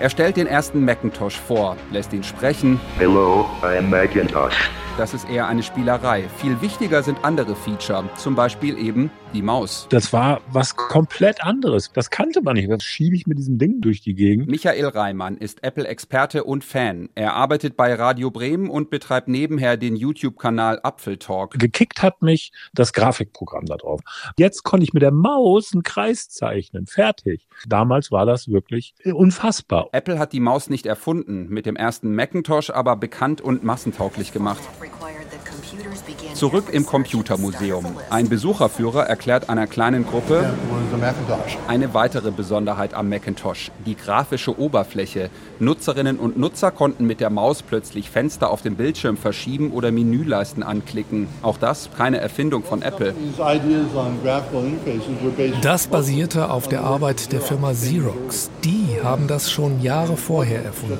Er 0.00 0.10
stellt 0.10 0.36
den 0.36 0.48
ersten 0.48 0.84
Macintosh 0.84 1.38
vor, 1.38 1.76
lässt 1.92 2.12
ihn 2.12 2.24
sprechen. 2.24 2.80
Hello, 2.98 3.46
I'm 3.62 3.82
Macintosh. 3.82 4.68
Das 4.96 5.12
ist 5.12 5.28
eher 5.28 5.46
eine 5.46 5.62
Spielerei. 5.62 6.28
Viel 6.38 6.60
wichtiger 6.62 7.02
sind 7.02 7.22
andere 7.22 7.54
Feature, 7.54 8.08
zum 8.16 8.34
Beispiel 8.34 8.78
eben 8.78 9.10
die 9.34 9.42
Maus. 9.42 9.86
Das 9.90 10.12
war 10.12 10.40
was 10.50 10.76
komplett 10.76 11.44
anderes. 11.44 11.90
Das 11.92 12.08
kannte 12.08 12.40
man 12.40 12.54
nicht. 12.54 12.70
Was 12.70 12.82
schiebe 12.82 13.14
ich 13.14 13.26
mit 13.26 13.36
diesem 13.38 13.58
Ding 13.58 13.82
durch 13.82 14.00
die 14.00 14.14
Gegend? 14.14 14.48
Michael 14.48 14.86
Reimann 14.86 15.36
ist 15.36 15.62
Apple-Experte 15.62 16.44
und 16.44 16.64
Fan. 16.64 17.10
Er 17.14 17.34
arbeitet 17.34 17.76
bei 17.76 17.92
Radio 17.94 18.30
Bremen 18.30 18.70
und 18.70 18.88
betreibt 18.88 19.28
nebenher 19.28 19.76
den 19.76 19.96
YouTube-Kanal 19.96 20.80
Apfeltalk. 20.82 21.58
Gekickt 21.58 22.02
hat 22.02 22.22
mich 22.22 22.52
das 22.72 22.94
Grafikprogramm 22.94 23.66
da 23.66 23.76
drauf. 23.76 24.00
Jetzt 24.38 24.62
konnte 24.62 24.84
ich 24.84 24.94
mit 24.94 25.02
der 25.02 25.12
Maus 25.12 25.72
einen 25.74 25.82
Kreis 25.82 26.30
zeichnen. 26.30 26.86
Fertig. 26.86 27.46
Damals 27.66 28.10
war 28.10 28.24
das 28.24 28.48
wirklich 28.48 28.94
unfassbar. 29.04 29.88
Apple 29.92 30.18
hat 30.18 30.32
die 30.32 30.40
Maus 30.40 30.70
nicht 30.70 30.86
erfunden, 30.86 31.48
mit 31.48 31.66
dem 31.66 31.76
ersten 31.76 32.14
Macintosh 32.14 32.70
aber 32.70 32.96
bekannt 32.96 33.42
und 33.42 33.64
massentauglich 33.64 34.32
gemacht. 34.32 34.62
Zurück 36.36 36.66
im 36.70 36.84
Computermuseum. 36.84 37.86
Ein 38.10 38.28
Besucherführer 38.28 39.06
erklärt 39.06 39.48
einer 39.48 39.66
kleinen 39.66 40.04
Gruppe 40.06 40.44
eine 41.66 41.94
weitere 41.94 42.30
Besonderheit 42.30 42.92
am 42.92 43.08
Macintosh, 43.08 43.70
die 43.86 43.96
grafische 43.96 44.60
Oberfläche. 44.60 45.30
Nutzerinnen 45.60 46.18
und 46.18 46.38
Nutzer 46.38 46.70
konnten 46.70 47.06
mit 47.06 47.20
der 47.20 47.30
Maus 47.30 47.62
plötzlich 47.62 48.10
Fenster 48.10 48.50
auf 48.50 48.60
dem 48.60 48.76
Bildschirm 48.76 49.16
verschieben 49.16 49.70
oder 49.70 49.90
Menüleisten 49.90 50.62
anklicken. 50.62 51.26
Auch 51.40 51.56
das 51.56 51.88
keine 51.96 52.18
Erfindung 52.18 52.64
von 52.64 52.82
Apple. 52.82 53.14
Das 55.62 55.86
basierte 55.86 56.50
auf 56.50 56.68
der 56.68 56.84
Arbeit 56.84 57.32
der 57.32 57.40
Firma 57.40 57.72
Xerox. 57.72 58.50
Die 58.62 58.98
haben 59.02 59.26
das 59.26 59.50
schon 59.50 59.80
Jahre 59.80 60.18
vorher 60.18 60.62
erfunden. 60.62 60.98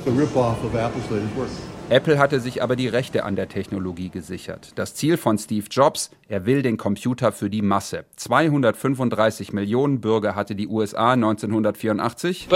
Apple 1.89 2.19
hatte 2.19 2.41
sich 2.41 2.61
aber 2.61 2.75
die 2.75 2.89
Rechte 2.89 3.23
an 3.23 3.37
der 3.37 3.47
Technologie 3.47 4.09
gesichert. 4.09 4.73
Das 4.75 4.93
Ziel 4.93 5.15
von 5.15 5.37
Steve 5.37 5.67
Jobs, 5.71 6.11
er 6.27 6.45
will 6.45 6.61
den 6.61 6.75
Computer 6.75 7.31
für 7.31 7.49
die 7.49 7.61
Masse. 7.61 8.03
235 8.17 9.53
Millionen 9.53 10.01
Bürger 10.01 10.35
hatte 10.35 10.53
die 10.53 10.67
USA 10.67 11.13
1984. 11.13 12.47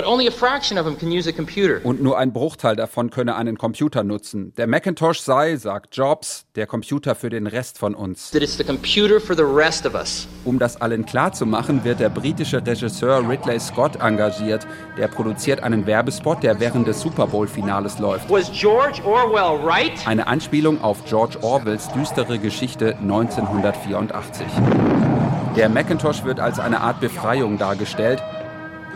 Und 1.85 2.03
nur 2.03 2.17
ein 2.17 2.33
Bruchteil 2.33 2.75
davon 2.75 3.09
könne 3.09 3.38
einen 3.38 3.57
Computer 3.57 4.03
nutzen. 4.03 4.51
Der 4.57 4.67
Macintosh 4.67 5.21
sei, 5.21 5.55
sagt 5.55 5.95
Jobs, 5.95 6.45
der 6.55 6.67
Computer 6.67 7.15
für 7.15 7.29
den 7.29 7.47
Rest 7.47 7.77
von 7.79 7.95
uns. 7.95 8.31
Um 10.43 10.59
das 10.59 10.81
allen 10.81 11.05
klarzumachen, 11.05 11.85
wird 11.85 12.01
der 12.01 12.09
britische 12.09 12.65
Regisseur 12.67 13.29
Ridley 13.29 13.61
Scott 13.61 13.95
engagiert. 13.95 14.67
Der 14.97 15.07
produziert 15.07 15.63
einen 15.63 15.85
Werbespot, 15.85 16.43
der 16.43 16.59
während 16.59 16.85
des 16.85 17.00
Super 17.00 17.27
Bowl-Finales 17.27 18.00
läuft. 18.00 18.29
Was 18.29 18.51
George 18.51 19.01
Orwell 19.22 19.63
right? 19.63 20.08
Eine 20.08 20.25
Anspielung 20.25 20.82
auf 20.82 21.06
George 21.06 21.38
Orwells 21.44 21.90
düstere 21.94 22.40
Geschichte 22.40 22.98
1984. 23.01 24.48
Der 25.56 25.70
Macintosh 25.70 26.24
wird 26.24 26.40
als 26.40 26.60
eine 26.60 26.82
Art 26.82 27.00
Befreiung 27.01 27.60
dargestellt, 27.60 28.24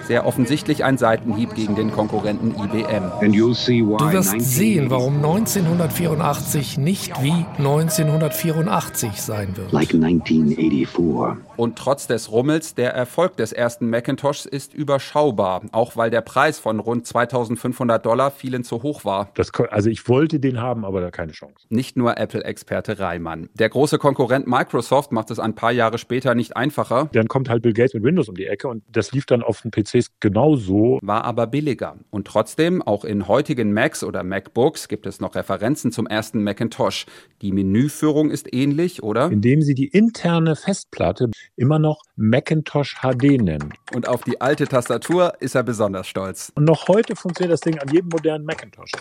sehr 0.08 0.26
offensichtlich 0.26 0.84
ein 0.84 0.98
Seitenhieb 0.98 1.56
gegen 1.56 1.76
den 1.76 1.92
Konkurrenten 1.92 2.52
IBM. 2.52 3.34
Du 3.34 4.12
wirst 4.12 4.42
sehen, 4.42 4.90
warum 4.90 5.16
1984 5.16 6.78
nicht 6.78 7.22
wie 7.24 7.46
1984 7.58 9.22
sein 9.22 9.56
wird. 9.58 9.72
Like 9.72 9.94
1984. 9.94 11.44
Und 11.58 11.78
trotz 11.78 12.08
des 12.08 12.32
Rummels, 12.32 12.76
der 12.76 12.94
Erfolg 12.94 13.38
des 13.38 13.54
ersten 13.54 13.90
Macintoshs 13.90 14.46
ist 14.46 14.74
überschaubar, 14.74 15.62
auch 15.72 15.96
weil 15.96 16.10
der 16.10 16.22
Preis 16.22 16.60
von 16.60 16.80
rund 16.80 17.08
2500 17.08 18.06
Dollar 18.06 18.32
vielen 18.32 18.64
zu 18.64 18.84
hoch 18.84 19.06
war. 19.06 19.30
Das, 19.36 19.52
also 19.70 19.90
ich 19.90 20.08
wollte 20.08 20.40
den 20.40 20.60
haben, 20.60 20.86
aber 20.86 21.02
da 21.02 21.12
keine 21.12 21.32
Chance. 21.32 21.66
Nicht 21.70 21.96
nur 21.98 22.18
Apple-Experte 22.18 23.00
Reimann. 23.00 23.50
Der 23.54 23.70
große 23.70 23.98
Konkurrent 23.98 24.48
Microsoft 24.48 25.12
macht 25.12 25.32
es 25.32 25.40
ein 25.40 25.56
paar 25.56 25.72
Jahre 25.72 25.98
später 25.98 26.36
nicht 26.36 26.58
einfacher. 26.58 27.10
Dann 27.14 27.28
kommt 27.28 27.50
halt 27.50 27.64
Bill 27.64 27.74
Gates 27.74 27.94
mit 27.94 28.04
Windows 28.04 28.28
um 28.28 28.36
die 28.36 28.46
Ecke 28.46 28.68
und 28.68 28.84
das 28.92 29.12
lief 29.12 29.26
dann 29.26 29.42
auf 29.42 29.62
dem 29.62 29.72
PCs 29.96 30.12
genauso. 30.20 31.00
War 31.02 31.24
aber 31.24 31.48
billiger. 31.48 31.98
Und 32.10 32.28
trotzdem, 32.28 32.82
auch 32.82 33.06
in 33.06 33.28
heutigen 33.28 33.74
Macs 33.74 34.04
oder 34.04 34.24
MacBooks 34.24 34.88
gibt 34.88 35.06
es 35.06 35.20
noch 35.20 35.36
Referenzen 35.36 35.92
zum 35.92 36.08
ersten 36.08 36.44
Macintosh. 36.44 37.06
Die 37.42 37.52
Menüführung 37.52 38.30
ist 38.30 38.54
ähnlich, 38.54 39.04
oder? 39.04 39.32
Indem 39.32 39.62
sie 39.62 39.74
die 39.74 39.88
interne 39.88 40.56
Festplatte 40.56 41.30
immer 41.56 41.80
noch 41.80 42.02
Macintosh 42.16 42.98
HD 43.02 43.42
nennen. 43.42 43.74
Und 43.94 44.08
auf 44.08 44.24
die 44.24 44.42
alte 44.42 44.68
Tastatur 44.68 45.34
ist 45.40 45.56
er 45.56 45.64
besonders 45.64 46.08
stolz. 46.08 46.52
Und 46.56 46.66
noch 46.66 46.88
heute 46.88 47.16
funktioniert 47.16 47.54
das 47.54 47.62
Ding 47.62 47.80
an 47.80 47.90
jedem 47.90 48.10
modernen 48.10 48.46
Macintosh. 48.46 48.92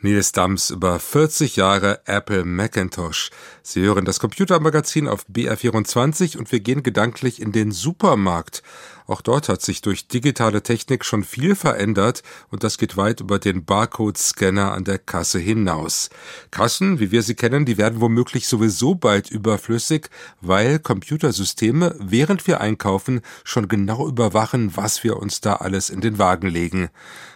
Nils 0.00 0.30
Dams 0.30 0.70
über 0.70 1.00
40 1.00 1.56
Jahre 1.56 2.02
Apple 2.06 2.44
Macintosh. 2.44 3.30
Sie 3.62 3.82
hören 3.82 4.04
das 4.04 4.20
Computermagazin 4.20 5.08
auf 5.08 5.26
BR24 5.26 6.38
und 6.38 6.52
wir 6.52 6.60
gehen 6.60 6.84
gedanklich 6.84 7.42
in 7.42 7.50
den 7.50 7.72
Supermarkt. 7.72 8.62
Auch 9.08 9.22
dort 9.22 9.48
hat 9.48 9.62
sich 9.62 9.80
durch 9.80 10.06
digitale 10.06 10.62
Technik 10.62 11.02
schon 11.02 11.24
viel 11.24 11.56
verändert 11.56 12.22
und 12.50 12.62
das 12.62 12.76
geht 12.76 12.98
weit 12.98 13.22
über 13.22 13.38
den 13.38 13.64
Barcode-Scanner 13.64 14.72
an 14.72 14.84
der 14.84 14.98
Kasse 14.98 15.38
hinaus. 15.38 16.10
Kassen, 16.50 17.00
wie 17.00 17.10
wir 17.10 17.22
sie 17.22 17.34
kennen, 17.34 17.64
die 17.64 17.78
werden 17.78 18.02
womöglich 18.02 18.46
sowieso 18.46 18.94
bald 18.94 19.30
überflüssig, 19.30 20.10
weil 20.42 20.78
Computersysteme, 20.78 21.96
während 21.98 22.46
wir 22.46 22.60
einkaufen, 22.60 23.22
schon 23.44 23.66
genau 23.66 24.06
überwachen, 24.06 24.76
was 24.76 25.02
wir 25.02 25.16
uns 25.16 25.40
da 25.40 25.54
alles 25.54 25.88
in 25.88 26.02
den 26.02 26.18
Wagen 26.18 26.48
legen. 26.48 26.90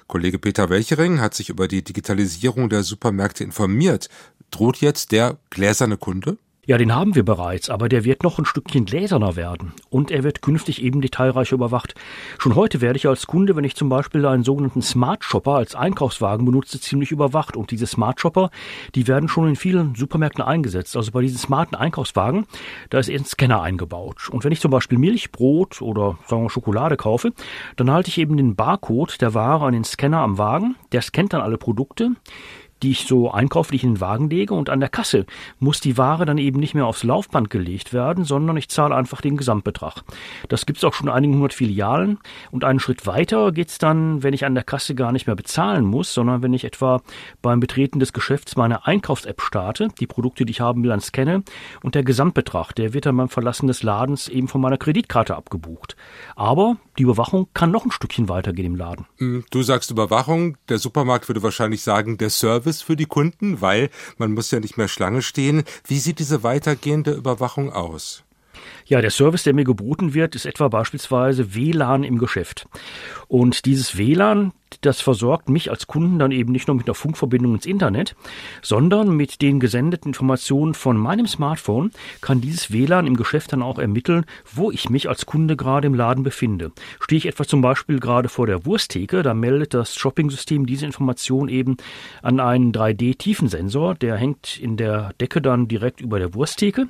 Kollege 0.09 0.39
Peter 0.39 0.69
Welchering 0.69 1.23
hat 1.23 1.33
sich 1.33 1.49
über 1.49 1.69
die 1.69 1.83
Digitalisierung 1.83 2.69
der 2.69 2.83
Supermärkte 2.83 3.45
informiert. 3.45 4.11
Droht 4.51 4.83
jetzt 4.83 5.11
der 5.11 5.39
gläserne 5.49 5.97
Kunde? 5.97 6.37
Ja, 6.65 6.79
den 6.79 6.95
haben 6.95 7.17
wir 7.17 7.25
bereits, 7.25 7.71
aber 7.71 7.89
der 7.89 8.05
wird 8.05 8.23
noch 8.23 8.39
ein 8.39 8.45
Stückchen 8.45 8.85
gläserner 8.85 9.35
werden. 9.35 9.73
Und 9.91 10.13
er 10.13 10.23
wird 10.23 10.43
künftig 10.43 10.81
eben 10.81 11.01
detailreicher 11.01 11.57
überwacht. 11.57 11.97
Schon 12.39 12.55
heute 12.55 12.81
werde 12.81 12.99
ich 12.99 13.09
als 13.09 13.27
Kunde, 13.27 13.57
wenn 13.57 13.65
ich 13.65 13.75
zum 13.75 13.89
Beispiel 13.89 14.25
einen 14.25 14.45
sogenannten 14.45 14.81
Smart 14.81 15.25
Shopper 15.25 15.55
als 15.55 15.75
Einkaufswagen 15.75 16.47
benutze, 16.47 16.81
ziemlich 16.81 17.11
überwacht. 17.11 17.57
Und 17.57 17.73
diese 17.73 17.89
Smart 17.89 18.21
Shopper, 18.21 18.53
die 18.95 19.09
werden 19.09 19.29
schon 19.29 19.49
in 19.49 19.57
vielen 19.57 19.97
Supermärkten 19.97 20.45
eingesetzt. 20.45 20.97
Also 20.97 21.11
bei 21.11 21.23
diesen 21.23 21.39
smarten 21.39 21.75
Einkaufswagen, 21.75 22.47
da 22.91 23.01
ist 23.01 23.11
ein 23.11 23.25
Scanner 23.25 23.61
eingebaut. 23.61 24.29
Und 24.31 24.45
wenn 24.45 24.53
ich 24.53 24.61
zum 24.61 24.71
Beispiel 24.71 24.99
Milch, 24.99 25.33
Brot 25.33 25.83
oder 25.83 26.17
sagen 26.29 26.45
wir 26.45 26.51
Schokolade 26.51 26.97
kaufe, 26.97 27.33
dann 27.75 27.91
halte 27.91 28.09
ich 28.09 28.19
eben 28.19 28.37
den 28.37 28.55
Barcode 28.55 29.21
der 29.21 29.35
Ware 29.35 29.65
an 29.65 29.73
den 29.73 29.83
Scanner 29.83 30.21
am 30.21 30.39
Wagen. 30.39 30.77
Der 30.93 31.03
scannt 31.03 31.33
dann 31.33 31.41
alle 31.41 31.59
Produkte 31.59 32.13
die 32.83 32.91
ich 32.91 33.07
so 33.07 33.31
einkauflich 33.31 33.85
in 33.85 33.95
den 33.95 34.01
Wagen 34.01 34.29
lege 34.29 34.55
und 34.55 34.71
an 34.71 34.81
der 34.81 34.89
Kasse 34.89 35.27
muss 35.59 35.81
die 35.81 35.97
Ware 35.97 36.25
dann 36.25 36.39
eben 36.39 36.59
nicht 36.59 36.75
mehr 36.75 36.87
aufs 36.87 37.05
Laufband 37.05 37.51
gelegt 37.51 37.93
werden, 37.93 38.25
sondern 38.25 38.57
ich 38.57 38.69
zahle 38.69 38.95
einfach 38.95 39.21
den 39.21 39.37
Gesamtbetrag. 39.37 40.03
Das 40.49 40.67
gibt 40.67 40.79
es 40.79 40.85
auch 40.85 40.95
schon 40.95 41.09
einigen 41.09 41.35
hundert 41.35 41.55
Filialen 41.55 42.19
und 42.51 42.65
einen 42.65 42.81
Schritt 42.81 43.07
weiter 43.07 43.53
geht's 43.53 43.79
dann, 43.79 44.23
wenn 44.23 44.35
ich 44.35 44.45
an 44.45 44.55
der 44.55 44.65
Kasse 44.65 44.95
gar 44.95 45.13
nicht 45.13 45.27
mehr 45.27 45.37
bezahlen 45.37 45.85
muss, 45.85 46.13
sondern 46.13 46.43
wenn 46.43 46.55
ich 46.55 46.65
etwa 46.65 47.01
beim 47.41 47.61
Betreten 47.61 48.01
des 48.01 48.13
Geschäfts 48.13 48.57
meine 48.57 48.87
Einkaufs-App 48.87 49.41
starte, 49.41 49.89
die 50.01 50.07
Produkte, 50.07 50.45
die 50.45 50.51
ich 50.51 50.61
haben 50.61 50.83
will, 50.83 50.91
dann 50.91 51.01
scanne 51.01 51.43
und 51.83 51.95
der 51.95 52.03
Gesamtbetrag, 52.03 52.75
der 52.75 52.95
wird 52.95 53.07
dann 53.07 53.17
beim 53.17 53.29
Verlassen 53.29 53.67
des 53.67 53.83
Ladens 53.83 54.29
eben 54.29 54.49
von 54.49 54.61
meiner 54.61 54.79
Kreditkarte 54.79 55.37
abgebucht. 55.37 55.97
Aber 56.37 56.77
die 56.99 57.05
Überwachung 57.05 57.49
kann 57.55 57.71
noch 57.71 57.85
ein 57.85 57.91
Stückchen 57.91 58.29
weitergehen 58.29 58.67
im 58.67 58.77
Laden. 58.77 59.07
Hm, 59.19 59.45
du 59.51 59.63
sagst 59.63 59.91
Überwachung, 59.91 60.57
der 60.69 60.79
Supermarkt 60.79 61.29
würde 61.29 61.43
wahrscheinlich 61.43 61.83
sagen, 61.83 62.19
der 62.19 62.31
Service 62.31 62.72
für 62.81 62.97
die 62.97 63.05
Kunden, 63.05 63.61
weil 63.61 63.91
man 64.17 64.33
muss 64.33 64.51
ja 64.51 64.61
nicht 64.61 64.79
mehr 64.79 64.89
Schlange 64.89 65.21
stehen. 65.21 65.65
Wie 65.87 65.99
sieht 65.99 66.21
diese 66.21 66.43
weitergehende 66.43 67.13
Überwachung 67.13 67.71
aus? 67.73 68.23
Ja, 68.87 69.01
der 69.01 69.11
Service, 69.11 69.43
der 69.43 69.55
mir 69.55 69.65
geboten 69.65 70.15
wird, 70.15 70.35
ist 70.35 70.47
etwa 70.47 70.69
beispielsweise 70.69 71.55
WLAN 71.55 72.05
im 72.05 72.19
Geschäft. 72.19 72.67
Und 73.29 73.65
dieses 73.65 73.97
WLAN, 73.97 74.53
das 74.81 75.01
versorgt 75.01 75.49
mich 75.49 75.71
als 75.71 75.87
Kunden 75.87 76.19
dann 76.19 76.33
eben 76.33 76.53
nicht 76.53 76.67
nur 76.69 76.77
mit 76.77 76.87
einer 76.87 76.95
Funkverbindung 76.95 77.55
ins 77.55 77.67
Internet, 77.67 78.15
sondern 78.63 79.17
mit 79.17 79.43
den 79.43 79.61
gesendeten 79.61 80.11
Informationen 80.11 80.75
von 80.75 80.97
meinem 80.97 81.27
Smartphone 81.27 81.91
kann 82.21 82.41
dieses 82.41 82.73
WLAN 82.73 83.07
im 83.07 83.17
Geschäft 83.17 83.53
dann 83.53 83.63
auch 83.63 83.79
ermitteln, 83.79 84.25
wo 84.53 84.71
ich 84.71 84.91
mich 84.91 85.09
als 85.09 85.27
Kunde 85.27 85.57
gerade 85.57 85.87
im 85.87 85.95
Laden 85.95 86.25
befinde. 86.25 86.73
Stehe 87.01 87.19
ich 87.19 87.27
etwa 87.27 87.45
zum 87.45 87.61
Beispiel 87.61 88.01
gerade 88.01 88.29
vor 88.29 88.47
der 88.47 88.67
Wursttheke, 88.67 89.23
da 89.23 89.35
meldet 89.35 89.75
das 89.75 89.95
Shopping-System 89.97 90.67
diese 90.67 90.87
Information 90.87 91.49
eben 91.49 91.77
an 92.23 92.41
einen 92.41 92.73
3D-Tiefensensor, 92.73 93.95
der 93.95 94.17
hängt 94.17 94.59
in 94.59 94.77
der 94.77 95.13
Decke 95.21 95.41
dann 95.41 95.69
direkt 95.69 96.01
über 96.01 96.19
der 96.19 96.35
Wursttheke. 96.35 96.89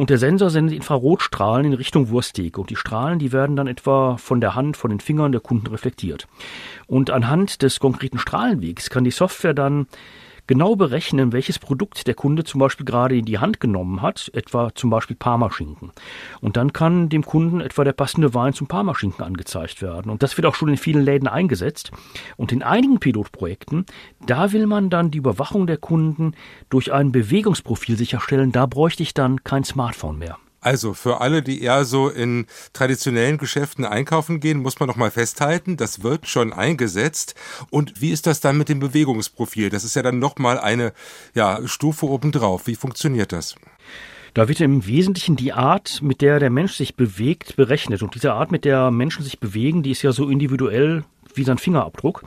Und 0.00 0.08
der 0.08 0.16
Sensor 0.16 0.48
sendet 0.48 0.74
Infrarotstrahlen 0.74 1.66
in 1.66 1.72
Richtung 1.74 2.08
Wursttheke. 2.08 2.58
Und 2.58 2.70
die 2.70 2.76
Strahlen, 2.76 3.18
die 3.18 3.32
werden 3.32 3.54
dann 3.54 3.66
etwa 3.66 4.16
von 4.16 4.40
der 4.40 4.54
Hand, 4.54 4.78
von 4.78 4.88
den 4.88 4.98
Fingern 4.98 5.30
der 5.30 5.42
Kunden 5.42 5.66
reflektiert. 5.66 6.26
Und 6.86 7.10
anhand 7.10 7.60
des 7.60 7.80
konkreten 7.80 8.18
Strahlenwegs 8.18 8.88
kann 8.88 9.04
die 9.04 9.10
Software 9.10 9.52
dann 9.52 9.88
genau 10.50 10.74
berechnen, 10.74 11.32
welches 11.32 11.60
Produkt 11.60 12.08
der 12.08 12.14
Kunde 12.14 12.42
zum 12.42 12.58
Beispiel 12.58 12.84
gerade 12.84 13.16
in 13.16 13.24
die 13.24 13.38
Hand 13.38 13.60
genommen 13.60 14.02
hat, 14.02 14.32
etwa 14.34 14.74
zum 14.74 14.90
Beispiel 14.90 15.14
Parmaschinken. 15.14 15.92
Und 16.40 16.56
dann 16.56 16.72
kann 16.72 17.08
dem 17.08 17.24
Kunden 17.24 17.60
etwa 17.60 17.84
der 17.84 17.92
passende 17.92 18.34
Wein 18.34 18.52
zum 18.52 18.66
Parmaschinken 18.66 19.24
angezeigt 19.24 19.80
werden. 19.80 20.10
Und 20.10 20.24
das 20.24 20.36
wird 20.36 20.46
auch 20.46 20.56
schon 20.56 20.68
in 20.68 20.76
vielen 20.76 21.04
Läden 21.04 21.28
eingesetzt. 21.28 21.92
Und 22.36 22.50
in 22.50 22.64
einigen 22.64 22.98
Pilotprojekten, 22.98 23.86
da 24.26 24.50
will 24.50 24.66
man 24.66 24.90
dann 24.90 25.12
die 25.12 25.18
Überwachung 25.18 25.68
der 25.68 25.76
Kunden 25.76 26.32
durch 26.68 26.92
ein 26.92 27.12
Bewegungsprofil 27.12 27.96
sicherstellen. 27.96 28.50
Da 28.50 28.66
bräuchte 28.66 29.04
ich 29.04 29.14
dann 29.14 29.44
kein 29.44 29.62
Smartphone 29.62 30.18
mehr. 30.18 30.36
Also 30.60 30.92
für 30.92 31.20
alle, 31.20 31.42
die 31.42 31.62
eher 31.62 31.84
so 31.84 32.08
in 32.08 32.46
traditionellen 32.72 33.38
Geschäften 33.38 33.84
einkaufen 33.84 34.40
gehen, 34.40 34.60
muss 34.60 34.78
man 34.78 34.88
noch 34.88 34.96
mal 34.96 35.10
festhalten, 35.10 35.76
das 35.76 36.02
wird 36.02 36.26
schon 36.26 36.52
eingesetzt. 36.52 37.34
Und 37.70 38.00
wie 38.00 38.10
ist 38.10 38.26
das 38.26 38.40
dann 38.40 38.58
mit 38.58 38.68
dem 38.68 38.78
Bewegungsprofil? 38.78 39.70
Das 39.70 39.84
ist 39.84 39.96
ja 39.96 40.02
dann 40.02 40.18
noch 40.18 40.36
mal 40.38 40.58
eine 40.58 40.92
ja, 41.34 41.66
Stufe 41.66 42.06
obendrauf. 42.06 42.66
Wie 42.66 42.74
funktioniert 42.74 43.32
das? 43.32 43.54
Da 44.34 44.48
wird 44.48 44.60
im 44.60 44.86
Wesentlichen 44.86 45.36
die 45.36 45.52
Art, 45.52 46.02
mit 46.02 46.20
der 46.20 46.38
der 46.38 46.50
Mensch 46.50 46.74
sich 46.74 46.94
bewegt, 46.94 47.56
berechnet. 47.56 48.02
Und 48.02 48.14
diese 48.14 48.32
Art, 48.32 48.52
mit 48.52 48.64
der 48.64 48.90
Menschen 48.90 49.24
sich 49.24 49.40
bewegen, 49.40 49.82
die 49.82 49.90
ist 49.90 50.02
ja 50.02 50.12
so 50.12 50.28
individuell 50.28 51.04
wie 51.34 51.44
sein 51.44 51.58
Fingerabdruck. 51.58 52.22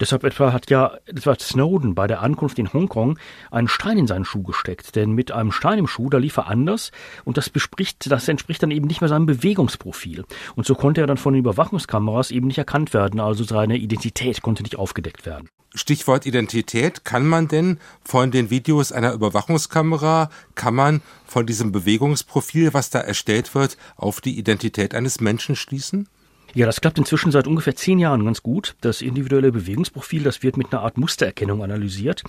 Deshalb 0.00 0.24
etwa 0.24 0.52
hat 0.52 0.70
ja 0.70 0.96
etwa 1.06 1.36
Snowden 1.38 1.94
bei 1.94 2.06
der 2.06 2.22
Ankunft 2.22 2.58
in 2.58 2.72
Hongkong 2.72 3.18
einen 3.50 3.68
Stein 3.68 3.98
in 3.98 4.06
seinen 4.06 4.24
Schuh 4.24 4.42
gesteckt. 4.42 4.96
Denn 4.96 5.12
mit 5.12 5.32
einem 5.32 5.52
Stein 5.52 5.78
im 5.78 5.86
Schuh, 5.86 6.08
da 6.10 6.18
lief 6.18 6.36
er 6.36 6.48
anders 6.48 6.92
und 7.24 7.36
das 7.36 7.50
bespricht, 7.50 8.10
das 8.10 8.28
entspricht 8.28 8.62
dann 8.62 8.70
eben 8.70 8.86
nicht 8.86 9.00
mehr 9.00 9.08
seinem 9.08 9.26
Bewegungsprofil. 9.26 10.24
Und 10.54 10.66
so 10.66 10.74
konnte 10.74 11.00
er 11.00 11.06
dann 11.06 11.16
von 11.16 11.34
den 11.34 11.40
Überwachungskameras 11.40 12.30
eben 12.30 12.46
nicht 12.46 12.58
erkannt 12.58 12.94
werden, 12.94 13.20
also 13.20 13.44
seine 13.44 13.76
Identität 13.76 14.42
konnte 14.42 14.62
nicht 14.62 14.76
aufgedeckt 14.76 15.26
werden. 15.26 15.48
Stichwort 15.74 16.26
Identität. 16.26 17.04
Kann 17.04 17.26
man 17.26 17.48
denn 17.48 17.78
von 18.02 18.30
den 18.30 18.50
Videos 18.50 18.92
einer 18.92 19.12
Überwachungskamera, 19.12 20.30
kann 20.54 20.74
man 20.74 21.02
von 21.26 21.46
diesem 21.46 21.72
Bewegungsprofil, 21.72 22.72
was 22.74 22.90
da 22.90 23.00
erstellt 23.00 23.54
wird, 23.54 23.76
auf 23.96 24.20
die 24.20 24.38
Identität 24.38 24.94
eines 24.94 25.20
Menschen 25.20 25.56
schließen? 25.56 26.08
Ja, 26.54 26.64
das 26.64 26.80
klappt 26.80 26.98
inzwischen 26.98 27.30
seit 27.30 27.46
ungefähr 27.46 27.76
zehn 27.76 27.98
Jahren 27.98 28.24
ganz 28.24 28.42
gut. 28.42 28.74
Das 28.80 29.02
individuelle 29.02 29.52
Bewegungsprofil, 29.52 30.22
das 30.22 30.42
wird 30.42 30.56
mit 30.56 30.72
einer 30.72 30.82
Art 30.82 30.96
Mustererkennung 30.96 31.62
analysiert. 31.62 32.22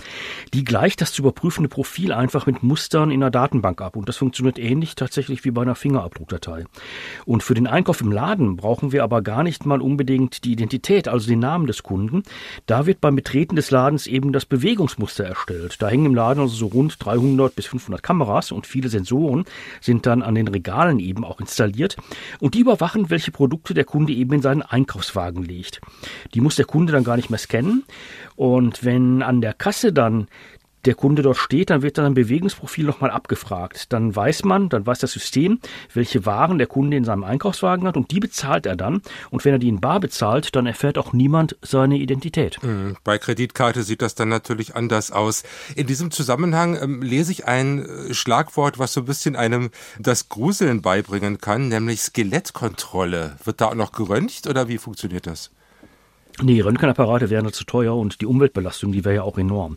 Die 0.54 0.66
gleicht 0.66 1.00
das 1.00 1.14
zu 1.14 1.22
überprüfende 1.22 1.70
Profil 1.70 2.12
einfach 2.12 2.46
mit 2.46 2.62
Mustern 2.62 3.12
in 3.12 3.24
einer 3.24 3.32
Datenbank 3.32 3.82
ab. 3.82 3.96
Und 3.96 4.10
das 4.10 4.18
funktioniert 4.18 4.60
ähnlich 4.60 4.96
tatsächlich 4.96 5.46
wie 5.46 5.52
bei 5.52 5.62
einer 5.62 5.76
Fingerabdruckdatei. 5.76 6.66
Und 7.26 7.44
für 7.44 7.54
den 7.54 7.66
Einkauf 7.66 8.02
im 8.02 8.12
Laden 8.12 8.58
brauchen 8.58 8.92
wir 8.92 9.04
aber 9.04 9.22
gar 9.22 9.44
nicht 9.44 9.66
mal 9.66 9.82
unbedingt 9.82 10.44
die 10.44 10.52
Identität, 10.52 11.08
also 11.08 11.28
den 11.30 11.40
Namen 11.40 11.66
des 11.66 11.84
Kunden. 11.84 12.24
Da 12.66 12.86
wird 12.86 13.00
beim 13.00 13.16
Betreten 13.16 13.56
des 13.56 13.72
Ladens 13.72 14.06
eben 14.06 14.34
das 14.34 14.46
Bewegungsmuster 14.46 15.24
erstellt. 15.24 15.82
Da 15.82 15.88
hängen 15.88 16.08
im 16.08 16.16
Laden 16.16 16.42
also 16.42 16.56
so 16.56 16.68
rund 16.68 16.98
300 17.00 17.56
bis 17.56 17.68
500 17.68 18.04
Kameras 18.04 18.52
und 18.52 18.68
viele 18.68 18.90
Sensoren 18.90 19.46
sind 19.80 20.06
dann 20.06 20.22
an 20.22 20.36
den 20.36 20.50
Regalen 20.50 21.00
eben 21.00 21.24
auch 21.24 21.40
installiert. 21.40 21.96
Und 22.40 22.54
die 22.54 22.60
überwachen, 22.60 23.10
welche 23.10 23.32
Produkte 23.32 23.74
der 23.74 23.86
Kunde 23.86 24.09
eben 24.18 24.34
in 24.34 24.42
seinen 24.42 24.62
Einkaufswagen 24.62 25.44
legt. 25.44 25.82
Die 26.34 26.42
muss 26.42 26.56
der 26.56 26.66
Kunde 26.66 26.94
dann 26.94 27.04
gar 27.04 27.16
nicht 27.16 27.30
mehr 27.30 27.40
scannen. 27.40 27.84
Und 28.36 28.84
wenn 28.84 29.22
an 29.22 29.42
der 29.42 29.54
Kasse 29.54 29.94
dann 29.94 30.28
der 30.86 30.96
Kunde 30.96 31.22
dort 31.22 31.38
steht, 31.38 31.70
dann 31.70 31.82
wird 31.82 31.98
dann 31.98 32.06
ein 32.06 32.14
Bewegungsprofil 32.14 32.86
nochmal 32.86 33.12
abgefragt. 33.12 33.92
Dann 33.92 34.16
weiß 34.16 34.46
man, 34.46 34.70
dann 34.70 34.86
weiß 34.86 35.00
das 35.00 35.12
System, 35.12 35.60
welche 35.94 36.26
Waren 36.26 36.58
der 36.58 36.68
Kunde 36.68 36.98
in 36.98 37.04
seinem 37.04 37.24
Einkaufswagen 37.24 37.88
hat 37.88 37.98
und 37.98 38.12
die 38.12 38.20
bezahlt 38.20 38.66
er 38.66 38.76
dann. 38.76 39.02
Und 39.30 39.46
wenn 39.46 39.54
er 39.54 39.60
die 39.60 39.70
in 39.70 39.82
Bar 39.82 40.00
bezahlt, 40.00 40.56
dann 40.56 40.66
erfährt 40.66 40.98
auch 40.98 41.14
niemand 41.14 41.58
seine 41.62 41.98
Identität. 41.98 42.62
Hm, 42.62 42.96
bei 43.04 43.18
Kreditkarte 43.18 43.84
sieht 43.84 44.02
das 44.02 44.16
dann 44.16 44.30
natürlich 44.30 44.76
anders 44.76 45.12
aus. 45.12 45.44
In 45.76 45.88
diesem 45.88 46.12
Zusammenhang 46.12 46.78
ähm, 46.82 47.02
lese 47.02 47.32
ich 47.32 47.46
ein 47.46 47.86
äh, 47.86 48.14
Schlagwort, 48.14 48.80
was 48.80 48.94
so 48.94 49.02
ein 49.02 49.06
bisschen 49.06 49.36
einem 49.36 49.72
das 50.00 50.30
Gruseln 50.30 50.82
beibringen 50.82 51.40
kann, 51.40 51.68
nämlich 51.68 52.02
Skelettkontrolle. 52.02 53.36
Wird 53.44 53.62
da 53.62 53.68
auch 53.68 53.76
noch 53.76 53.92
geröntgt 53.92 54.48
oder 54.48 54.68
wie 54.68 54.78
funktioniert 54.78 55.28
das? 55.28 55.52
Nee, 56.42 56.62
Röntgenapparate 56.62 57.30
wären 57.30 57.52
zu 57.52 57.66
teuer 57.66 57.98
und 57.98 58.22
die 58.22 58.26
Umweltbelastung, 58.26 58.94
die 58.94 59.04
wäre 59.04 59.16
ja 59.16 59.24
auch 59.24 59.38
enorm. 59.38 59.76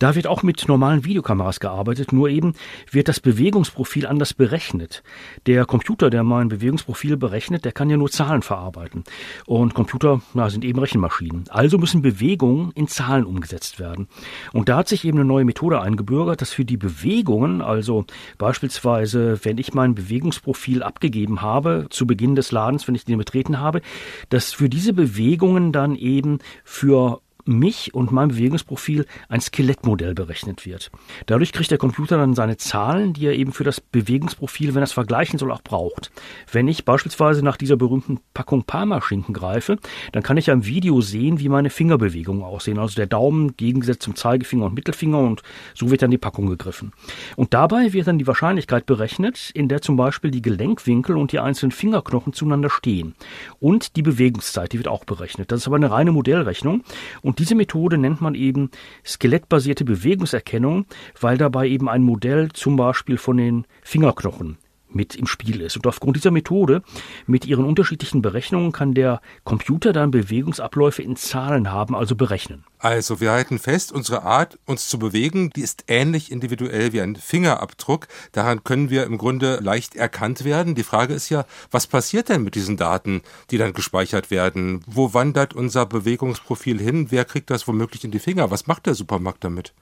Da 0.00 0.16
wird 0.16 0.26
auch 0.26 0.42
mit 0.42 0.66
normalen 0.66 1.04
Videokameras 1.04 1.60
gearbeitet, 1.60 2.12
nur 2.12 2.28
eben 2.28 2.54
wird 2.90 3.06
das 3.06 3.20
Bewegungsprofil 3.20 4.06
anders 4.06 4.34
berechnet. 4.34 5.04
Der 5.46 5.64
Computer, 5.66 6.10
der 6.10 6.24
mein 6.24 6.48
Bewegungsprofil 6.48 7.16
berechnet, 7.16 7.64
der 7.64 7.70
kann 7.70 7.90
ja 7.90 7.96
nur 7.96 8.10
Zahlen 8.10 8.42
verarbeiten. 8.42 9.04
Und 9.46 9.74
Computer 9.74 10.20
na, 10.32 10.50
sind 10.50 10.64
eben 10.64 10.80
Rechenmaschinen. 10.80 11.44
Also 11.50 11.78
müssen 11.78 12.02
Bewegungen 12.02 12.72
in 12.74 12.88
Zahlen 12.88 13.24
umgesetzt 13.24 13.78
werden. 13.78 14.08
Und 14.52 14.68
da 14.68 14.78
hat 14.78 14.88
sich 14.88 15.04
eben 15.04 15.18
eine 15.18 15.26
neue 15.26 15.44
Methode 15.44 15.80
eingebürgert, 15.80 16.40
dass 16.40 16.50
für 16.50 16.64
die 16.64 16.76
Bewegungen, 16.76 17.62
also 17.62 18.04
beispielsweise, 18.36 19.38
wenn 19.44 19.58
ich 19.58 19.74
mein 19.74 19.94
Bewegungsprofil 19.94 20.82
abgegeben 20.82 21.40
habe, 21.40 21.86
zu 21.90 22.04
Beginn 22.06 22.34
des 22.34 22.50
Ladens, 22.50 22.88
wenn 22.88 22.96
ich 22.96 23.04
den 23.04 23.18
betreten 23.18 23.60
habe, 23.60 23.80
dass 24.28 24.52
für 24.52 24.68
diese 24.68 24.92
Bewegungen 24.92 25.70
dann 25.70 25.83
dann 25.84 25.96
eben 25.96 26.38
für 26.64 27.20
mich 27.46 27.94
und 27.94 28.12
mein 28.12 28.28
Bewegungsprofil 28.28 29.06
ein 29.28 29.40
Skelettmodell 29.40 30.14
berechnet 30.14 30.66
wird. 30.66 30.90
Dadurch 31.26 31.52
kriegt 31.52 31.70
der 31.70 31.78
Computer 31.78 32.16
dann 32.16 32.34
seine 32.34 32.56
Zahlen, 32.56 33.12
die 33.12 33.26
er 33.26 33.34
eben 33.34 33.52
für 33.52 33.64
das 33.64 33.80
Bewegungsprofil, 33.80 34.74
wenn 34.74 34.82
er 34.82 34.84
es 34.84 34.92
vergleichen 34.92 35.38
soll, 35.38 35.52
auch 35.52 35.62
braucht. 35.62 36.10
Wenn 36.50 36.68
ich 36.68 36.84
beispielsweise 36.84 37.42
nach 37.42 37.56
dieser 37.56 37.76
berühmten 37.76 38.20
Packung 38.32 38.64
Parmaschinken 38.64 39.34
greife, 39.34 39.78
dann 40.12 40.22
kann 40.22 40.36
ich 40.36 40.46
ja 40.46 40.54
im 40.54 40.66
Video 40.66 41.00
sehen, 41.00 41.38
wie 41.38 41.48
meine 41.48 41.70
Fingerbewegungen 41.70 42.42
aussehen. 42.42 42.78
Also 42.78 42.96
der 42.96 43.06
Daumen 43.06 43.56
gegengesetzt 43.56 44.02
zum 44.02 44.16
Zeigefinger 44.16 44.66
und 44.66 44.74
Mittelfinger 44.74 45.18
und 45.18 45.42
so 45.74 45.90
wird 45.90 46.02
dann 46.02 46.10
die 46.10 46.18
Packung 46.18 46.46
gegriffen. 46.46 46.92
Und 47.36 47.54
dabei 47.54 47.92
wird 47.92 48.06
dann 48.06 48.18
die 48.18 48.26
Wahrscheinlichkeit 48.26 48.86
berechnet, 48.86 49.50
in 49.54 49.68
der 49.68 49.82
zum 49.82 49.96
Beispiel 49.96 50.30
die 50.30 50.42
Gelenkwinkel 50.42 51.16
und 51.16 51.32
die 51.32 51.38
einzelnen 51.38 51.72
Fingerknochen 51.72 52.32
zueinander 52.32 52.70
stehen. 52.70 53.14
Und 53.60 53.96
die 53.96 54.02
Bewegungszeit, 54.02 54.72
die 54.72 54.78
wird 54.78 54.88
auch 54.88 55.04
berechnet. 55.04 55.52
Das 55.52 55.60
ist 55.60 55.66
aber 55.66 55.76
eine 55.76 55.90
reine 55.90 56.12
Modellrechnung 56.12 56.82
und 57.22 57.33
und 57.34 57.40
diese 57.40 57.56
Methode 57.56 57.98
nennt 57.98 58.20
man 58.20 58.36
eben 58.36 58.70
skelettbasierte 59.04 59.84
Bewegungserkennung, 59.84 60.86
weil 61.20 61.36
dabei 61.36 61.66
eben 61.66 61.88
ein 61.88 62.04
Modell 62.04 62.50
zum 62.52 62.76
Beispiel 62.76 63.16
von 63.16 63.38
den 63.38 63.66
Fingerknochen 63.82 64.56
mit 64.94 65.14
im 65.14 65.26
Spiel 65.26 65.60
ist. 65.60 65.76
Und 65.76 65.86
aufgrund 65.86 66.16
dieser 66.16 66.30
Methode 66.30 66.82
mit 67.26 67.46
ihren 67.46 67.64
unterschiedlichen 67.64 68.22
Berechnungen 68.22 68.72
kann 68.72 68.94
der 68.94 69.20
Computer 69.44 69.92
dann 69.92 70.10
Bewegungsabläufe 70.10 71.02
in 71.02 71.16
Zahlen 71.16 71.70
haben, 71.72 71.94
also 71.94 72.16
berechnen. 72.16 72.64
Also 72.78 73.18
wir 73.18 73.32
halten 73.32 73.58
fest, 73.58 73.92
unsere 73.92 74.24
Art, 74.24 74.58
uns 74.66 74.90
zu 74.90 74.98
bewegen, 74.98 75.48
die 75.56 75.62
ist 75.62 75.84
ähnlich 75.88 76.30
individuell 76.30 76.92
wie 76.92 77.00
ein 77.00 77.16
Fingerabdruck. 77.16 78.08
Daran 78.32 78.62
können 78.62 78.90
wir 78.90 79.04
im 79.04 79.16
Grunde 79.16 79.58
leicht 79.62 79.96
erkannt 79.96 80.44
werden. 80.44 80.74
Die 80.74 80.82
Frage 80.82 81.14
ist 81.14 81.30
ja, 81.30 81.46
was 81.70 81.86
passiert 81.86 82.28
denn 82.28 82.42
mit 82.42 82.54
diesen 82.56 82.76
Daten, 82.76 83.22
die 83.50 83.56
dann 83.56 83.72
gespeichert 83.72 84.30
werden? 84.30 84.82
Wo 84.86 85.14
wandert 85.14 85.54
unser 85.54 85.86
Bewegungsprofil 85.86 86.78
hin? 86.78 87.06
Wer 87.10 87.24
kriegt 87.24 87.48
das 87.48 87.66
womöglich 87.66 88.04
in 88.04 88.10
die 88.10 88.18
Finger? 88.18 88.50
Was 88.50 88.66
macht 88.66 88.84
der 88.84 88.94
Supermarkt 88.94 89.44
damit? 89.44 89.72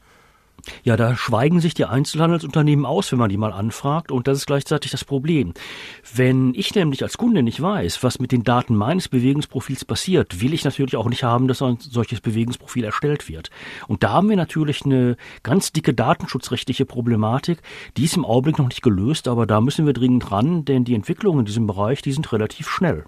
Ja, 0.84 0.96
da 0.96 1.16
schweigen 1.16 1.60
sich 1.60 1.74
die 1.74 1.84
Einzelhandelsunternehmen 1.84 2.86
aus, 2.86 3.10
wenn 3.12 3.18
man 3.18 3.28
die 3.28 3.36
mal 3.36 3.52
anfragt, 3.52 4.12
und 4.12 4.26
das 4.26 4.38
ist 4.38 4.46
gleichzeitig 4.46 4.90
das 4.90 5.04
Problem. 5.04 5.54
Wenn 6.14 6.54
ich 6.54 6.74
nämlich 6.74 7.02
als 7.02 7.18
Kunde 7.18 7.42
nicht 7.42 7.60
weiß, 7.60 8.02
was 8.02 8.18
mit 8.18 8.32
den 8.32 8.44
Daten 8.44 8.74
meines 8.74 9.08
Bewegungsprofils 9.08 9.84
passiert, 9.84 10.40
will 10.40 10.54
ich 10.54 10.64
natürlich 10.64 10.96
auch 10.96 11.08
nicht 11.08 11.24
haben, 11.24 11.48
dass 11.48 11.62
ein 11.62 11.78
solches 11.80 12.20
Bewegungsprofil 12.20 12.84
erstellt 12.84 13.28
wird. 13.28 13.50
Und 13.88 14.02
da 14.02 14.10
haben 14.10 14.28
wir 14.28 14.36
natürlich 14.36 14.84
eine 14.84 15.16
ganz 15.42 15.72
dicke 15.72 15.94
datenschutzrechtliche 15.94 16.86
Problematik, 16.86 17.62
die 17.96 18.04
ist 18.04 18.16
im 18.16 18.24
Augenblick 18.24 18.58
noch 18.58 18.68
nicht 18.68 18.82
gelöst, 18.82 19.28
aber 19.28 19.46
da 19.46 19.60
müssen 19.60 19.86
wir 19.86 19.92
dringend 19.92 20.30
ran, 20.30 20.64
denn 20.64 20.84
die 20.84 20.94
Entwicklungen 20.94 21.40
in 21.40 21.46
diesem 21.46 21.66
Bereich, 21.66 22.02
die 22.02 22.12
sind 22.12 22.32
relativ 22.32 22.68
schnell. 22.68 23.04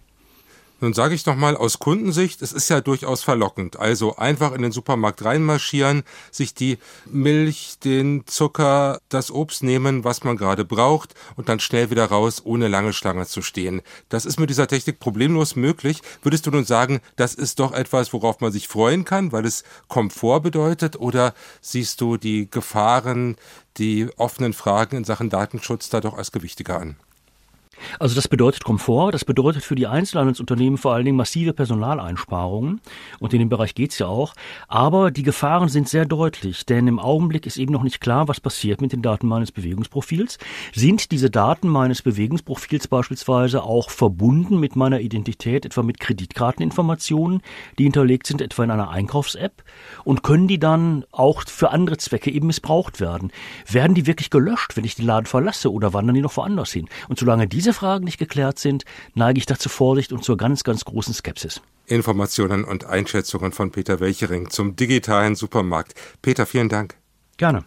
Nun 0.81 0.93
sage 0.93 1.15
ich 1.15 1.25
nochmal 1.25 1.57
aus 1.57 1.79
Kundensicht, 1.79 2.43
es 2.43 2.53
ist 2.53 2.69
ja 2.69 2.81
durchaus 2.81 3.23
verlockend. 3.23 3.79
Also 3.79 4.17
einfach 4.17 4.53
in 4.53 4.61
den 4.61 4.73
Supermarkt 4.73 5.25
reinmarschieren, 5.25 6.03
sich 6.33 6.53
die 6.53 6.79
Milch, 7.07 7.79
den 7.85 8.27
Zucker, 8.27 9.01
das 9.09 9.31
Obst 9.31 9.63
nehmen, 9.63 10.03
was 10.03 10.25
man 10.25 10.37
gerade 10.37 10.65
braucht 10.65 11.15
und 11.37 11.49
dann 11.49 11.61
schnell 11.61 11.91
wieder 11.91 12.07
raus, 12.07 12.43
ohne 12.45 12.67
lange 12.69 12.93
Schlange 12.93 13.27
zu 13.27 13.41
stehen. 13.41 13.83
Das 14.09 14.27
ist 14.27 14.41
mit 14.41 14.51
dieser 14.51 14.67
Technik 14.67 14.99
problemlos 14.99 15.55
möglich. 15.55 16.03
Würdest 16.23 16.47
du 16.47 16.51
nun 16.51 16.65
sagen, 16.65 17.01
das 17.17 17.35
ist 17.35 17.61
doch 17.61 17.73
etwas, 17.73 18.13
worauf 18.13 18.41
man 18.41 18.51
sich 18.51 18.67
freuen 18.67 19.05
kann, 19.05 19.31
weil 19.31 19.47
es 19.47 19.63
Komfort 19.89 20.41
bedeutet? 20.41 20.97
Oder 20.97 21.35
siehst 21.61 22.01
du 22.01 22.17
die 22.17 22.51
Gefahren, 22.51 23.37
die 23.77 24.09
offenen 24.17 24.53
Fragen 24.53 24.97
in 24.97 25.05
Sachen 25.05 25.31
Datenschutz 25.31 25.89
da 25.89 26.01
doch 26.01 26.19
als 26.19 26.33
gewichtiger 26.33 26.81
an? 26.81 26.97
Also 27.99 28.15
das 28.15 28.29
bedeutet 28.29 28.65
Komfort, 28.65 29.13
das 29.13 29.25
bedeutet 29.25 29.63
für 29.63 29.75
die 29.75 29.87
Einzelhandelsunternehmen 29.87 30.79
vor 30.79 30.95
allen 30.95 31.05
Dingen 31.05 31.17
massive 31.17 31.53
Personaleinsparungen 31.53 32.81
und 33.21 33.33
in 33.33 33.39
dem 33.39 33.49
Bereich 33.49 33.75
geht's 33.75 33.99
ja 33.99 34.07
auch. 34.07 34.35
Aber 34.69 35.11
die 35.11 35.23
Gefahren 35.23 35.69
sind 35.69 35.89
sehr 35.89 36.05
deutlich, 36.05 36.67
denn 36.67 36.87
im 36.87 36.99
Augenblick 36.99 37.47
ist 37.47 37.57
eben 37.57 37.73
noch 37.73 37.83
nicht 37.83 38.01
klar, 38.01 38.29
was 38.29 38.41
passiert 38.41 38.81
mit 38.81 38.93
den 38.93 39.03
Daten 39.03 39.27
meines 39.27 39.53
Bewegungsprofils. 39.53 40.39
Sind 40.75 41.11
diese 41.11 41.31
Daten 41.31 41.69
meines 41.69 42.03
Bewegungsprofils 42.03 42.89
beispielsweise 42.89 43.63
auch 43.63 43.91
verbunden 43.91 44.59
mit 44.59 44.77
meiner 44.77 45.01
Identität, 45.01 45.65
etwa 45.65 45.83
mit 45.83 46.01
Kreditkarteninformationen, 46.01 47.43
die 47.79 47.85
hinterlegt 47.85 48.27
sind, 48.27 48.41
etwa 48.41 48.65
in 48.65 48.71
einer 48.71 48.91
Einkaufs-App? 48.91 49.63
Und 50.05 50.23
können 50.23 50.49
die 50.49 50.59
dann 50.59 51.05
auch 51.13 51.43
für 51.47 51.71
andere 51.71 51.97
Zwecke 51.97 52.31
eben 52.31 52.47
missbraucht 52.47 53.01
werden? 53.01 53.33
Werden 53.71 53.95
die 53.95 54.07
wirklich 54.07 54.31
gelöscht, 54.31 54.77
wenn 54.77 54.85
ich 54.85 54.95
den 54.95 55.07
Laden 55.07 55.27
verlasse 55.27 55.73
oder 55.73 55.93
wandern 55.93 56.15
die 56.15 56.23
noch 56.23 56.37
woanders 56.37 56.73
hin? 56.73 56.89
Und 57.09 57.19
solange 57.19 57.47
diese 57.47 57.63
Fragen 57.72 58.05
nicht 58.05 58.18
geklärt 58.18 58.59
sind, 58.59 58.85
neige 59.14 59.38
ich 59.38 59.46
dazu 59.46 59.68
Vorsicht 59.68 60.12
und 60.12 60.24
zur 60.24 60.37
ganz, 60.37 60.64
ganz 60.64 60.85
großen 60.85 61.14
Skepsis. 61.14 61.61
Informationen 61.87 62.64
und 62.64 62.87
Einschätzungen 62.87 63.53
von 63.53 63.70
Peter 63.70 64.00
Welchering 64.00 64.50
zum 64.50 64.77
digitalen 64.77 65.35
Supermarkt. 65.35 65.94
Peter, 66.22 66.46
vielen 66.46 66.68
Dank. 66.68 66.96
Gerne. 67.37 67.64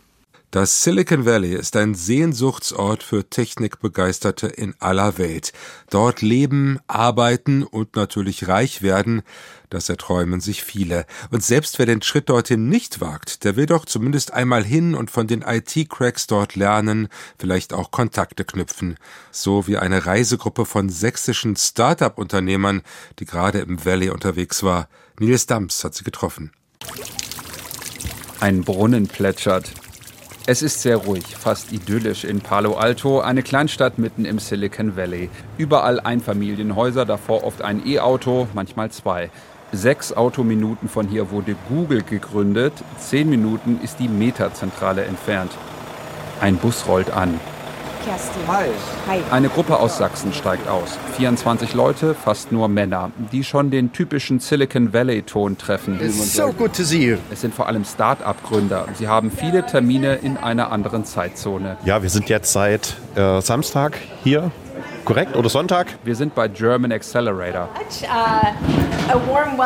Das 0.49 0.81
Silicon 0.81 1.25
Valley 1.25 1.53
ist 1.53 1.75
ein 1.75 1.93
Sehnsuchtsort 1.93 3.03
für 3.03 3.29
Technikbegeisterte 3.29 4.47
in 4.47 4.75
aller 4.79 5.17
Welt. 5.17 5.51
Dort 5.89 6.21
leben, 6.21 6.79
arbeiten 6.87 7.63
und 7.63 7.97
natürlich 7.97 8.47
reich 8.47 8.81
werden, 8.81 9.23
das 9.69 9.89
erträumen 9.89 10.39
sich 10.39 10.63
viele. 10.63 11.05
Und 11.31 11.43
selbst 11.43 11.79
wer 11.79 11.85
den 11.85 12.01
Schritt 12.01 12.29
dorthin 12.29 12.69
nicht 12.69 13.01
wagt, 13.01 13.43
der 13.43 13.57
will 13.57 13.65
doch 13.65 13.83
zumindest 13.83 14.31
einmal 14.31 14.63
hin 14.63 14.95
und 14.95 15.11
von 15.11 15.27
den 15.27 15.41
IT-Cracks 15.41 16.27
dort 16.27 16.55
lernen, 16.55 17.09
vielleicht 17.37 17.73
auch 17.73 17.91
Kontakte 17.91 18.45
knüpfen. 18.45 18.95
So 19.31 19.67
wie 19.67 19.77
eine 19.77 20.05
Reisegruppe 20.05 20.65
von 20.65 20.87
sächsischen 20.87 21.57
Start-up-Unternehmern, 21.57 22.83
die 23.19 23.25
gerade 23.25 23.59
im 23.59 23.83
Valley 23.83 24.11
unterwegs 24.11 24.63
war. 24.63 24.87
Nils 25.19 25.45
Dams 25.45 25.83
hat 25.83 25.93
sie 25.93 26.05
getroffen. 26.05 26.51
Ein 28.39 28.61
Brunnen 28.61 29.07
plätschert. 29.07 29.73
Es 30.49 30.61
ist 30.61 30.81
sehr 30.81 30.95
ruhig, 30.95 31.35
fast 31.37 31.73
idyllisch 31.73 32.23
in 32.23 32.39
Palo 32.39 32.75
Alto, 32.75 33.19
eine 33.19 33.43
Kleinstadt 33.43 33.97
mitten 33.97 34.23
im 34.23 34.39
Silicon 34.39 34.95
Valley. 34.95 35.29
Überall 35.57 35.99
Einfamilienhäuser, 35.99 37.03
davor 37.03 37.43
oft 37.43 37.61
ein 37.61 37.85
E-Auto, 37.85 38.47
manchmal 38.53 38.89
zwei. 38.89 39.29
Sechs 39.73 40.13
Autominuten 40.13 40.87
von 40.87 41.09
hier 41.09 41.31
wurde 41.31 41.57
Google 41.67 42.01
gegründet, 42.01 42.71
zehn 42.97 43.29
Minuten 43.29 43.81
ist 43.83 43.99
die 43.99 44.07
Meta-Zentrale 44.07 45.03
entfernt. 45.03 45.51
Ein 46.39 46.55
Bus 46.55 46.87
rollt 46.87 47.11
an. 47.11 47.41
Kerstin. 48.07 48.47
Hi. 48.47 48.67
Hi. 49.07 49.21
Eine 49.31 49.49
Gruppe 49.49 49.77
aus 49.77 49.97
Sachsen 49.97 50.31
steigt 50.31 50.69
aus. 50.69 50.97
24 51.17 51.73
Leute, 51.73 52.15
fast 52.15 52.53
nur 52.53 52.69
Männer, 52.69 53.11
die 53.33 53.43
schon 53.43 53.69
den 53.69 53.91
typischen 53.91 54.39
Silicon 54.39 54.93
Valley-Ton 54.93 55.57
treffen. 55.57 55.99
So 56.09 56.53
good 56.53 56.73
to 56.73 56.83
see 56.83 57.05
you. 57.05 57.17
Es 57.31 57.41
sind 57.41 57.53
vor 57.53 57.67
allem 57.67 57.83
Start-up-Gründer. 57.83 58.85
Sie 58.93 59.09
haben 59.09 59.29
viele 59.29 59.65
Termine 59.65 60.15
in 60.15 60.37
einer 60.37 60.71
anderen 60.71 61.03
Zeitzone. 61.03 61.75
Ja, 61.83 62.01
wir 62.01 62.09
sind 62.09 62.29
jetzt 62.29 62.53
seit 62.53 62.95
äh, 63.15 63.41
Samstag 63.41 63.97
hier 64.23 64.51
korrekt? 65.07 65.37
Oder 65.37 65.47
Sonntag? 65.47 65.87
Wir 66.03 66.15
sind 66.15 66.35
bei 66.35 66.49
German 66.49 66.91
Accelerator. 66.91 67.69
Uh, 68.03 69.15
uh, 69.15 69.61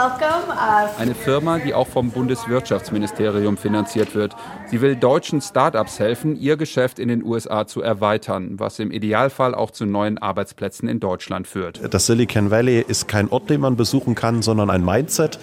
Eine 0.99 1.15
Firma, 1.15 1.58
die 1.58 1.73
auch 1.73 1.88
vom 1.88 2.12
Bundeswirtschaftsministerium 2.12 3.58
finanziert 3.58 4.13
wird. 4.13 4.36
Sie 4.67 4.82
will 4.82 4.95
deutschen 4.95 5.41
Startups 5.41 5.99
helfen, 5.99 6.39
ihr 6.39 6.58
Geschäft 6.58 6.99
in 6.99 7.08
den 7.08 7.23
USA 7.23 7.65
zu 7.65 7.82
erweitern, 7.82 8.60
was 8.60 8.77
im 8.77 8.91
Idealfall 8.91 9.56
auch 9.56 9.71
zu 9.71 9.88
neuen 9.88 10.19
Arbeitsplätzen 10.19 10.88
in 10.88 10.99
Deutschland 10.99 11.47
führt. 11.47 11.91
Das 11.91 12.06
Silicon 12.06 12.51
Valley 12.51 12.80
ist 12.80 13.08
kein 13.08 13.27
Ort, 13.32 13.49
den 13.49 13.62
man 13.62 13.75
besuchen 13.75 14.13
kann, 14.13 14.43
sondern 14.43 14.69
ein 14.69 14.86
Mindset. 14.86 15.39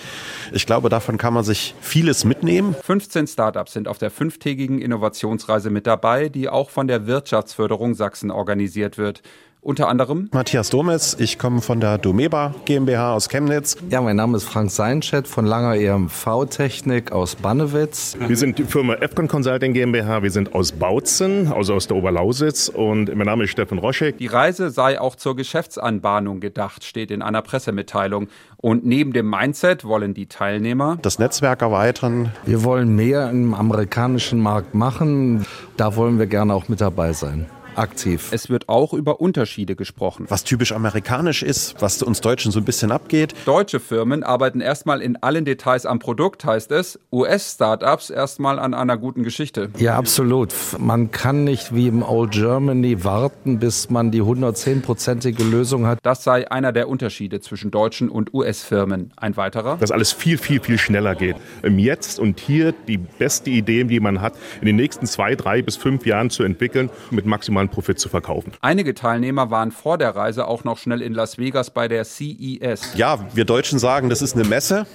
Ich 0.53 0.65
glaube, 0.65 0.91
davon 0.91 1.19
kann 1.19 1.35
man 1.35 1.43
sich 1.43 1.75
vieles 1.81 2.25
mitnehmen. 2.25 2.77
15 2.85 3.27
Startups 3.27 3.73
sind 3.73 3.89
auf 3.89 3.99
der 3.99 4.13
fünftägigen 4.13 4.81
Innovationsreise 4.81 5.71
mit 5.71 5.89
dabei, 5.89 6.29
die 6.29 6.49
auch 6.49 6.71
von 6.71 6.87
der 6.87 7.09
Wirtschaftsförderung 7.09 7.95
Sachsen 7.95 8.31
organisiert 8.31 8.97
wird. 8.97 9.23
Unter 9.61 9.88
anderem 9.88 10.29
Matthias 10.33 10.71
Domes, 10.71 11.16
ich 11.18 11.37
komme 11.37 11.61
von 11.61 11.81
der 11.81 11.99
Domeba 11.99 12.55
GmbH 12.64 13.14
aus 13.14 13.29
Chemnitz. 13.29 13.77
Ja, 13.90 14.01
mein 14.01 14.14
Name 14.14 14.37
ist 14.37 14.44
Frank 14.44 14.71
Seinschett 14.71 15.27
von 15.27 15.44
Langer 15.44 15.75
EMV 15.75 16.47
Technik 16.49 17.11
aus 17.11 17.35
Bannewitz. 17.35 18.16
Wir 18.25 18.37
sind 18.37 18.59
die 18.59 18.64
Firma 18.64 18.94
Epcon 18.94 19.27
Consulting 19.27 19.73
GmbH, 19.73 20.23
wir 20.23 20.31
sind 20.31 20.55
aus 20.55 20.71
Bautzen, 20.71 21.53
also 21.53 21.75
aus 21.75 21.88
der 21.88 21.97
Oberlausitz 21.97 22.68
und 22.68 23.12
mein 23.14 23.27
Name 23.27 23.44
ist 23.44 23.51
Steffen 23.51 23.79
Roschek. 23.79 24.18
Die 24.18 24.29
Reise 24.29 24.71
sei 24.71 25.01
auch 25.01 25.16
zur 25.16 25.35
Geschäftsanbahnung 25.35 26.38
gedacht, 26.38 26.85
steht 26.85 27.11
in 27.11 27.21
einer 27.21 27.42
Pressemitteilung. 27.42 28.29
Und 28.57 28.87
neben 28.87 29.12
dem 29.12 29.29
Mindset 29.29 29.85
wollen 29.85 30.14
die 30.14 30.27
Teilnehmer 30.27 30.99
das 31.03 31.18
Netzwerk 31.18 31.62
erweitern. 31.62 32.33
Wir 32.44 32.64
wollen 32.64 32.94
mehr 32.94 33.29
im 33.31 33.55
amerikanischen 33.55 34.40
Markt 34.40 34.75
machen. 34.75 35.47
Da 35.77 35.97
wollen 35.97 36.18
wir 36.18 36.27
gerne 36.27 36.55
auch 36.55 36.68
mit 36.68 36.81
dabei 36.81 37.12
sein 37.12 37.47
aktiv. 37.79 38.29
Es 38.33 38.51
wird 38.51 38.69
auch 38.69 38.93
über 38.93 39.21
Unterschiede 39.21 39.77
gesprochen. 39.77 40.27
Was 40.29 40.45
typisch 40.45 40.73
amerikanisch 40.73 41.43
ist, 41.43 41.81
was 41.81 42.03
uns 42.03 42.21
Deutschen 42.21 42.53
so 42.53 42.59
ein 42.59 42.64
bisschen 42.64 42.93
abgeht. 42.93 43.35
Deutsche 43.47 43.81
Firmen 43.81 44.23
arbeiten 44.23 44.61
erstmal 44.61 45.01
in 45.01 45.17
allen 45.17 45.45
Details 45.45 45.87
am 45.87 45.99
Produkt, 45.99 46.45
heißt 46.45 46.73
es. 46.73 46.99
US-Startups 47.12 48.11
erstmal 48.11 48.59
an 48.59 48.75
einer 48.75 48.97
guten 48.97 49.23
Geschichte. 49.23 49.71
Ja, 49.79 49.97
absolut. 49.97 50.53
Man 50.79 51.11
kann 51.11 51.45
nicht 51.45 51.75
wie 51.75 51.88
im 51.88 52.03
Old 52.03 52.33
Germany 52.33 53.05
warten, 53.05 53.59
bis 53.59 53.91
man 53.91 54.11
die 54.11 54.23
110-prozentige 54.23 55.45
Lösung 55.45 55.87
hat. 55.87 55.99
Das 56.03 56.25
sei 56.25 56.51
einer 56.51 56.73
der 56.73 56.88
Unterschiede 56.88 57.41
zwischen 57.41 57.71
deutschen 57.71 58.09
und 58.09 58.35
US-Firmen. 58.35 59.12
Ein 59.17 59.37
weiterer? 59.37 59.77
Dass 59.79 59.91
alles 59.91 60.12
viel, 60.12 60.38
viel, 60.38 60.61
viel 60.61 60.79
schneller 60.79 61.14
geht. 61.14 61.37
Im 61.62 61.79
Jetzt 61.79 62.19
und 62.19 62.41
hier 62.41 62.75
die 62.87 62.99
beste 62.99 63.51
Idee, 63.51 63.85
die 63.85 64.01
man 64.01 64.21
hat, 64.21 64.35
in 64.61 64.67
den 64.67 64.77
nächsten 64.77 65.07
zwei, 65.07 65.35
drei 65.35 65.62
bis 65.62 65.77
fünf 65.77 66.07
Jahren 66.07 66.31
zu 66.31 66.43
entwickeln, 66.43 66.91
mit 67.11 67.27
maximalen 67.27 67.68
maximalen 67.69 67.71
Profit 67.71 67.99
zu 67.99 68.09
verkaufen. 68.09 68.53
Einige 68.61 68.95
Teilnehmer 68.95 69.51
waren 69.51 69.71
vor 69.71 69.99
der 69.99 70.15
Reise 70.17 70.47
auch 70.47 70.65
noch 70.65 70.79
schnell 70.79 71.03
in 71.03 71.15
Las 71.15 71.39
Vegas 71.39 71.71
bei 71.71 71.89
der 71.89 72.05
CES. 72.05 72.95
Ja, 72.95 73.19
wir 73.35 73.45
Deutschen 73.45 73.79
sagen, 73.79 74.09
das 74.09 74.23
ist 74.23 74.35
eine 74.35 74.45
Messe. 74.45 74.87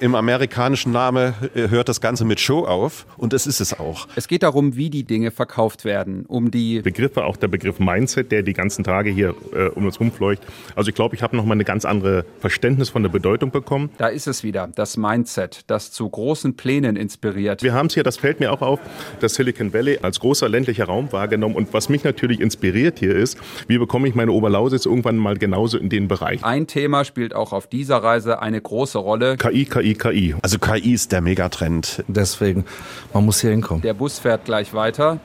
Im 0.00 0.14
amerikanischen 0.14 0.92
Name 0.92 1.34
äh, 1.54 1.68
hört 1.68 1.88
das 1.88 2.00
Ganze 2.00 2.24
mit 2.24 2.40
Show 2.40 2.64
auf 2.64 3.06
und 3.16 3.32
es 3.32 3.46
ist 3.46 3.60
es 3.60 3.78
auch. 3.78 4.08
Es 4.16 4.26
geht 4.26 4.42
darum, 4.42 4.76
wie 4.76 4.90
die 4.90 5.04
Dinge 5.04 5.30
verkauft 5.30 5.84
werden, 5.84 6.24
um 6.26 6.50
die 6.50 6.80
Begriffe, 6.80 7.24
auch 7.24 7.36
der 7.36 7.48
Begriff 7.48 7.78
Mindset, 7.78 8.32
der 8.32 8.42
die 8.42 8.52
ganzen 8.52 8.82
Tage 8.82 9.10
hier 9.10 9.34
äh, 9.54 9.68
um 9.68 9.86
uns 9.86 10.00
rumfleucht. 10.00 10.42
Also 10.74 10.88
ich 10.88 10.94
glaube, 10.94 11.14
ich 11.14 11.22
habe 11.22 11.36
noch 11.36 11.44
mal 11.44 11.52
eine 11.52 11.64
ganz 11.64 11.84
andere 11.84 12.24
Verständnis 12.40 12.88
von 12.88 13.02
der 13.02 13.10
Bedeutung 13.10 13.50
bekommen. 13.50 13.90
Da 13.98 14.08
ist 14.08 14.26
es 14.26 14.42
wieder, 14.42 14.68
das 14.74 14.96
Mindset, 14.96 15.62
das 15.68 15.92
zu 15.92 16.08
großen 16.08 16.56
Plänen 16.56 16.96
inspiriert. 16.96 17.62
Wir 17.62 17.74
haben 17.74 17.86
es 17.86 17.94
hier, 17.94 18.02
das 18.02 18.16
fällt 18.16 18.40
mir 18.40 18.52
auch 18.52 18.62
auf, 18.62 18.80
das 19.20 19.34
Silicon 19.34 19.72
Valley 19.72 19.98
als 20.02 20.18
großer 20.20 20.48
ländlicher 20.48 20.86
Raum 20.86 21.12
wahrgenommen 21.12 21.54
und 21.54 21.72
was 21.72 21.88
mich 21.88 22.02
natürlich 22.02 22.40
inspiriert 22.40 22.98
hier 22.98 23.14
ist, 23.14 23.38
wie 23.68 23.78
bekomme 23.78 24.08
ich 24.08 24.14
meine 24.14 24.32
Oberlausitz 24.32 24.86
irgendwann 24.86 25.16
mal 25.16 25.36
genauso 25.36 25.78
in 25.78 25.88
den 25.88 26.08
Bereich. 26.08 26.44
Ein 26.44 26.66
Thema 26.66 27.04
spielt 27.04 27.34
auch 27.34 27.52
auf 27.52 27.68
dieser 27.68 27.98
Reise 27.98 28.42
eine 28.42 28.60
große 28.60 28.98
Rolle. 28.98 29.36
KI, 29.36 29.64
KI, 29.84 29.94
KI. 29.94 30.34
Also 30.40 30.58
KI 30.58 30.94
ist 30.94 31.12
der 31.12 31.20
Megatrend. 31.20 32.02
Deswegen, 32.08 32.64
man 33.12 33.24
muss 33.24 33.40
hier 33.40 33.50
hinkommen. 33.50 33.82
Der 33.82 33.92
Bus 33.92 34.18
fährt 34.18 34.46
gleich 34.46 34.72
weiter. 34.72 35.20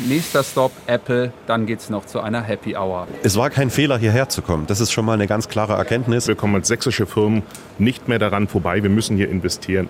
Nächster 0.00 0.42
Stop 0.42 0.72
Apple, 0.86 1.32
dann 1.46 1.66
geht's 1.66 1.88
noch 1.88 2.04
zu 2.04 2.20
einer 2.20 2.42
Happy 2.42 2.74
Hour. 2.74 3.06
Es 3.22 3.36
war 3.36 3.50
kein 3.50 3.70
Fehler, 3.70 3.96
hierher 3.96 4.28
zu 4.28 4.42
kommen. 4.42 4.66
Das 4.66 4.80
ist 4.80 4.90
schon 4.90 5.04
mal 5.04 5.12
eine 5.12 5.28
ganz 5.28 5.48
klare 5.48 5.74
Erkenntnis. 5.74 6.26
Wir 6.26 6.34
kommen 6.34 6.56
als 6.56 6.66
sächsische 6.66 7.06
Firmen 7.06 7.44
nicht 7.78 8.08
mehr 8.08 8.18
daran 8.18 8.48
vorbei. 8.48 8.82
Wir 8.82 8.90
müssen 8.90 9.16
hier 9.16 9.28
investieren. 9.28 9.88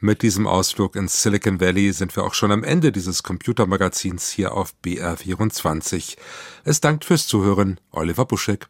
Mit 0.00 0.22
diesem 0.22 0.46
Ausflug 0.46 0.96
ins 0.96 1.22
Silicon 1.22 1.60
Valley 1.60 1.92
sind 1.92 2.16
wir 2.16 2.24
auch 2.24 2.32
schon 2.32 2.52
am 2.52 2.64
Ende 2.64 2.90
dieses 2.90 3.22
Computermagazins 3.22 4.30
hier 4.30 4.54
auf 4.54 4.72
BR24. 4.82 6.16
Es 6.64 6.80
dankt 6.80 7.04
fürs 7.04 7.26
Zuhören, 7.26 7.80
Oliver 7.90 8.24
Buschek. 8.24 8.68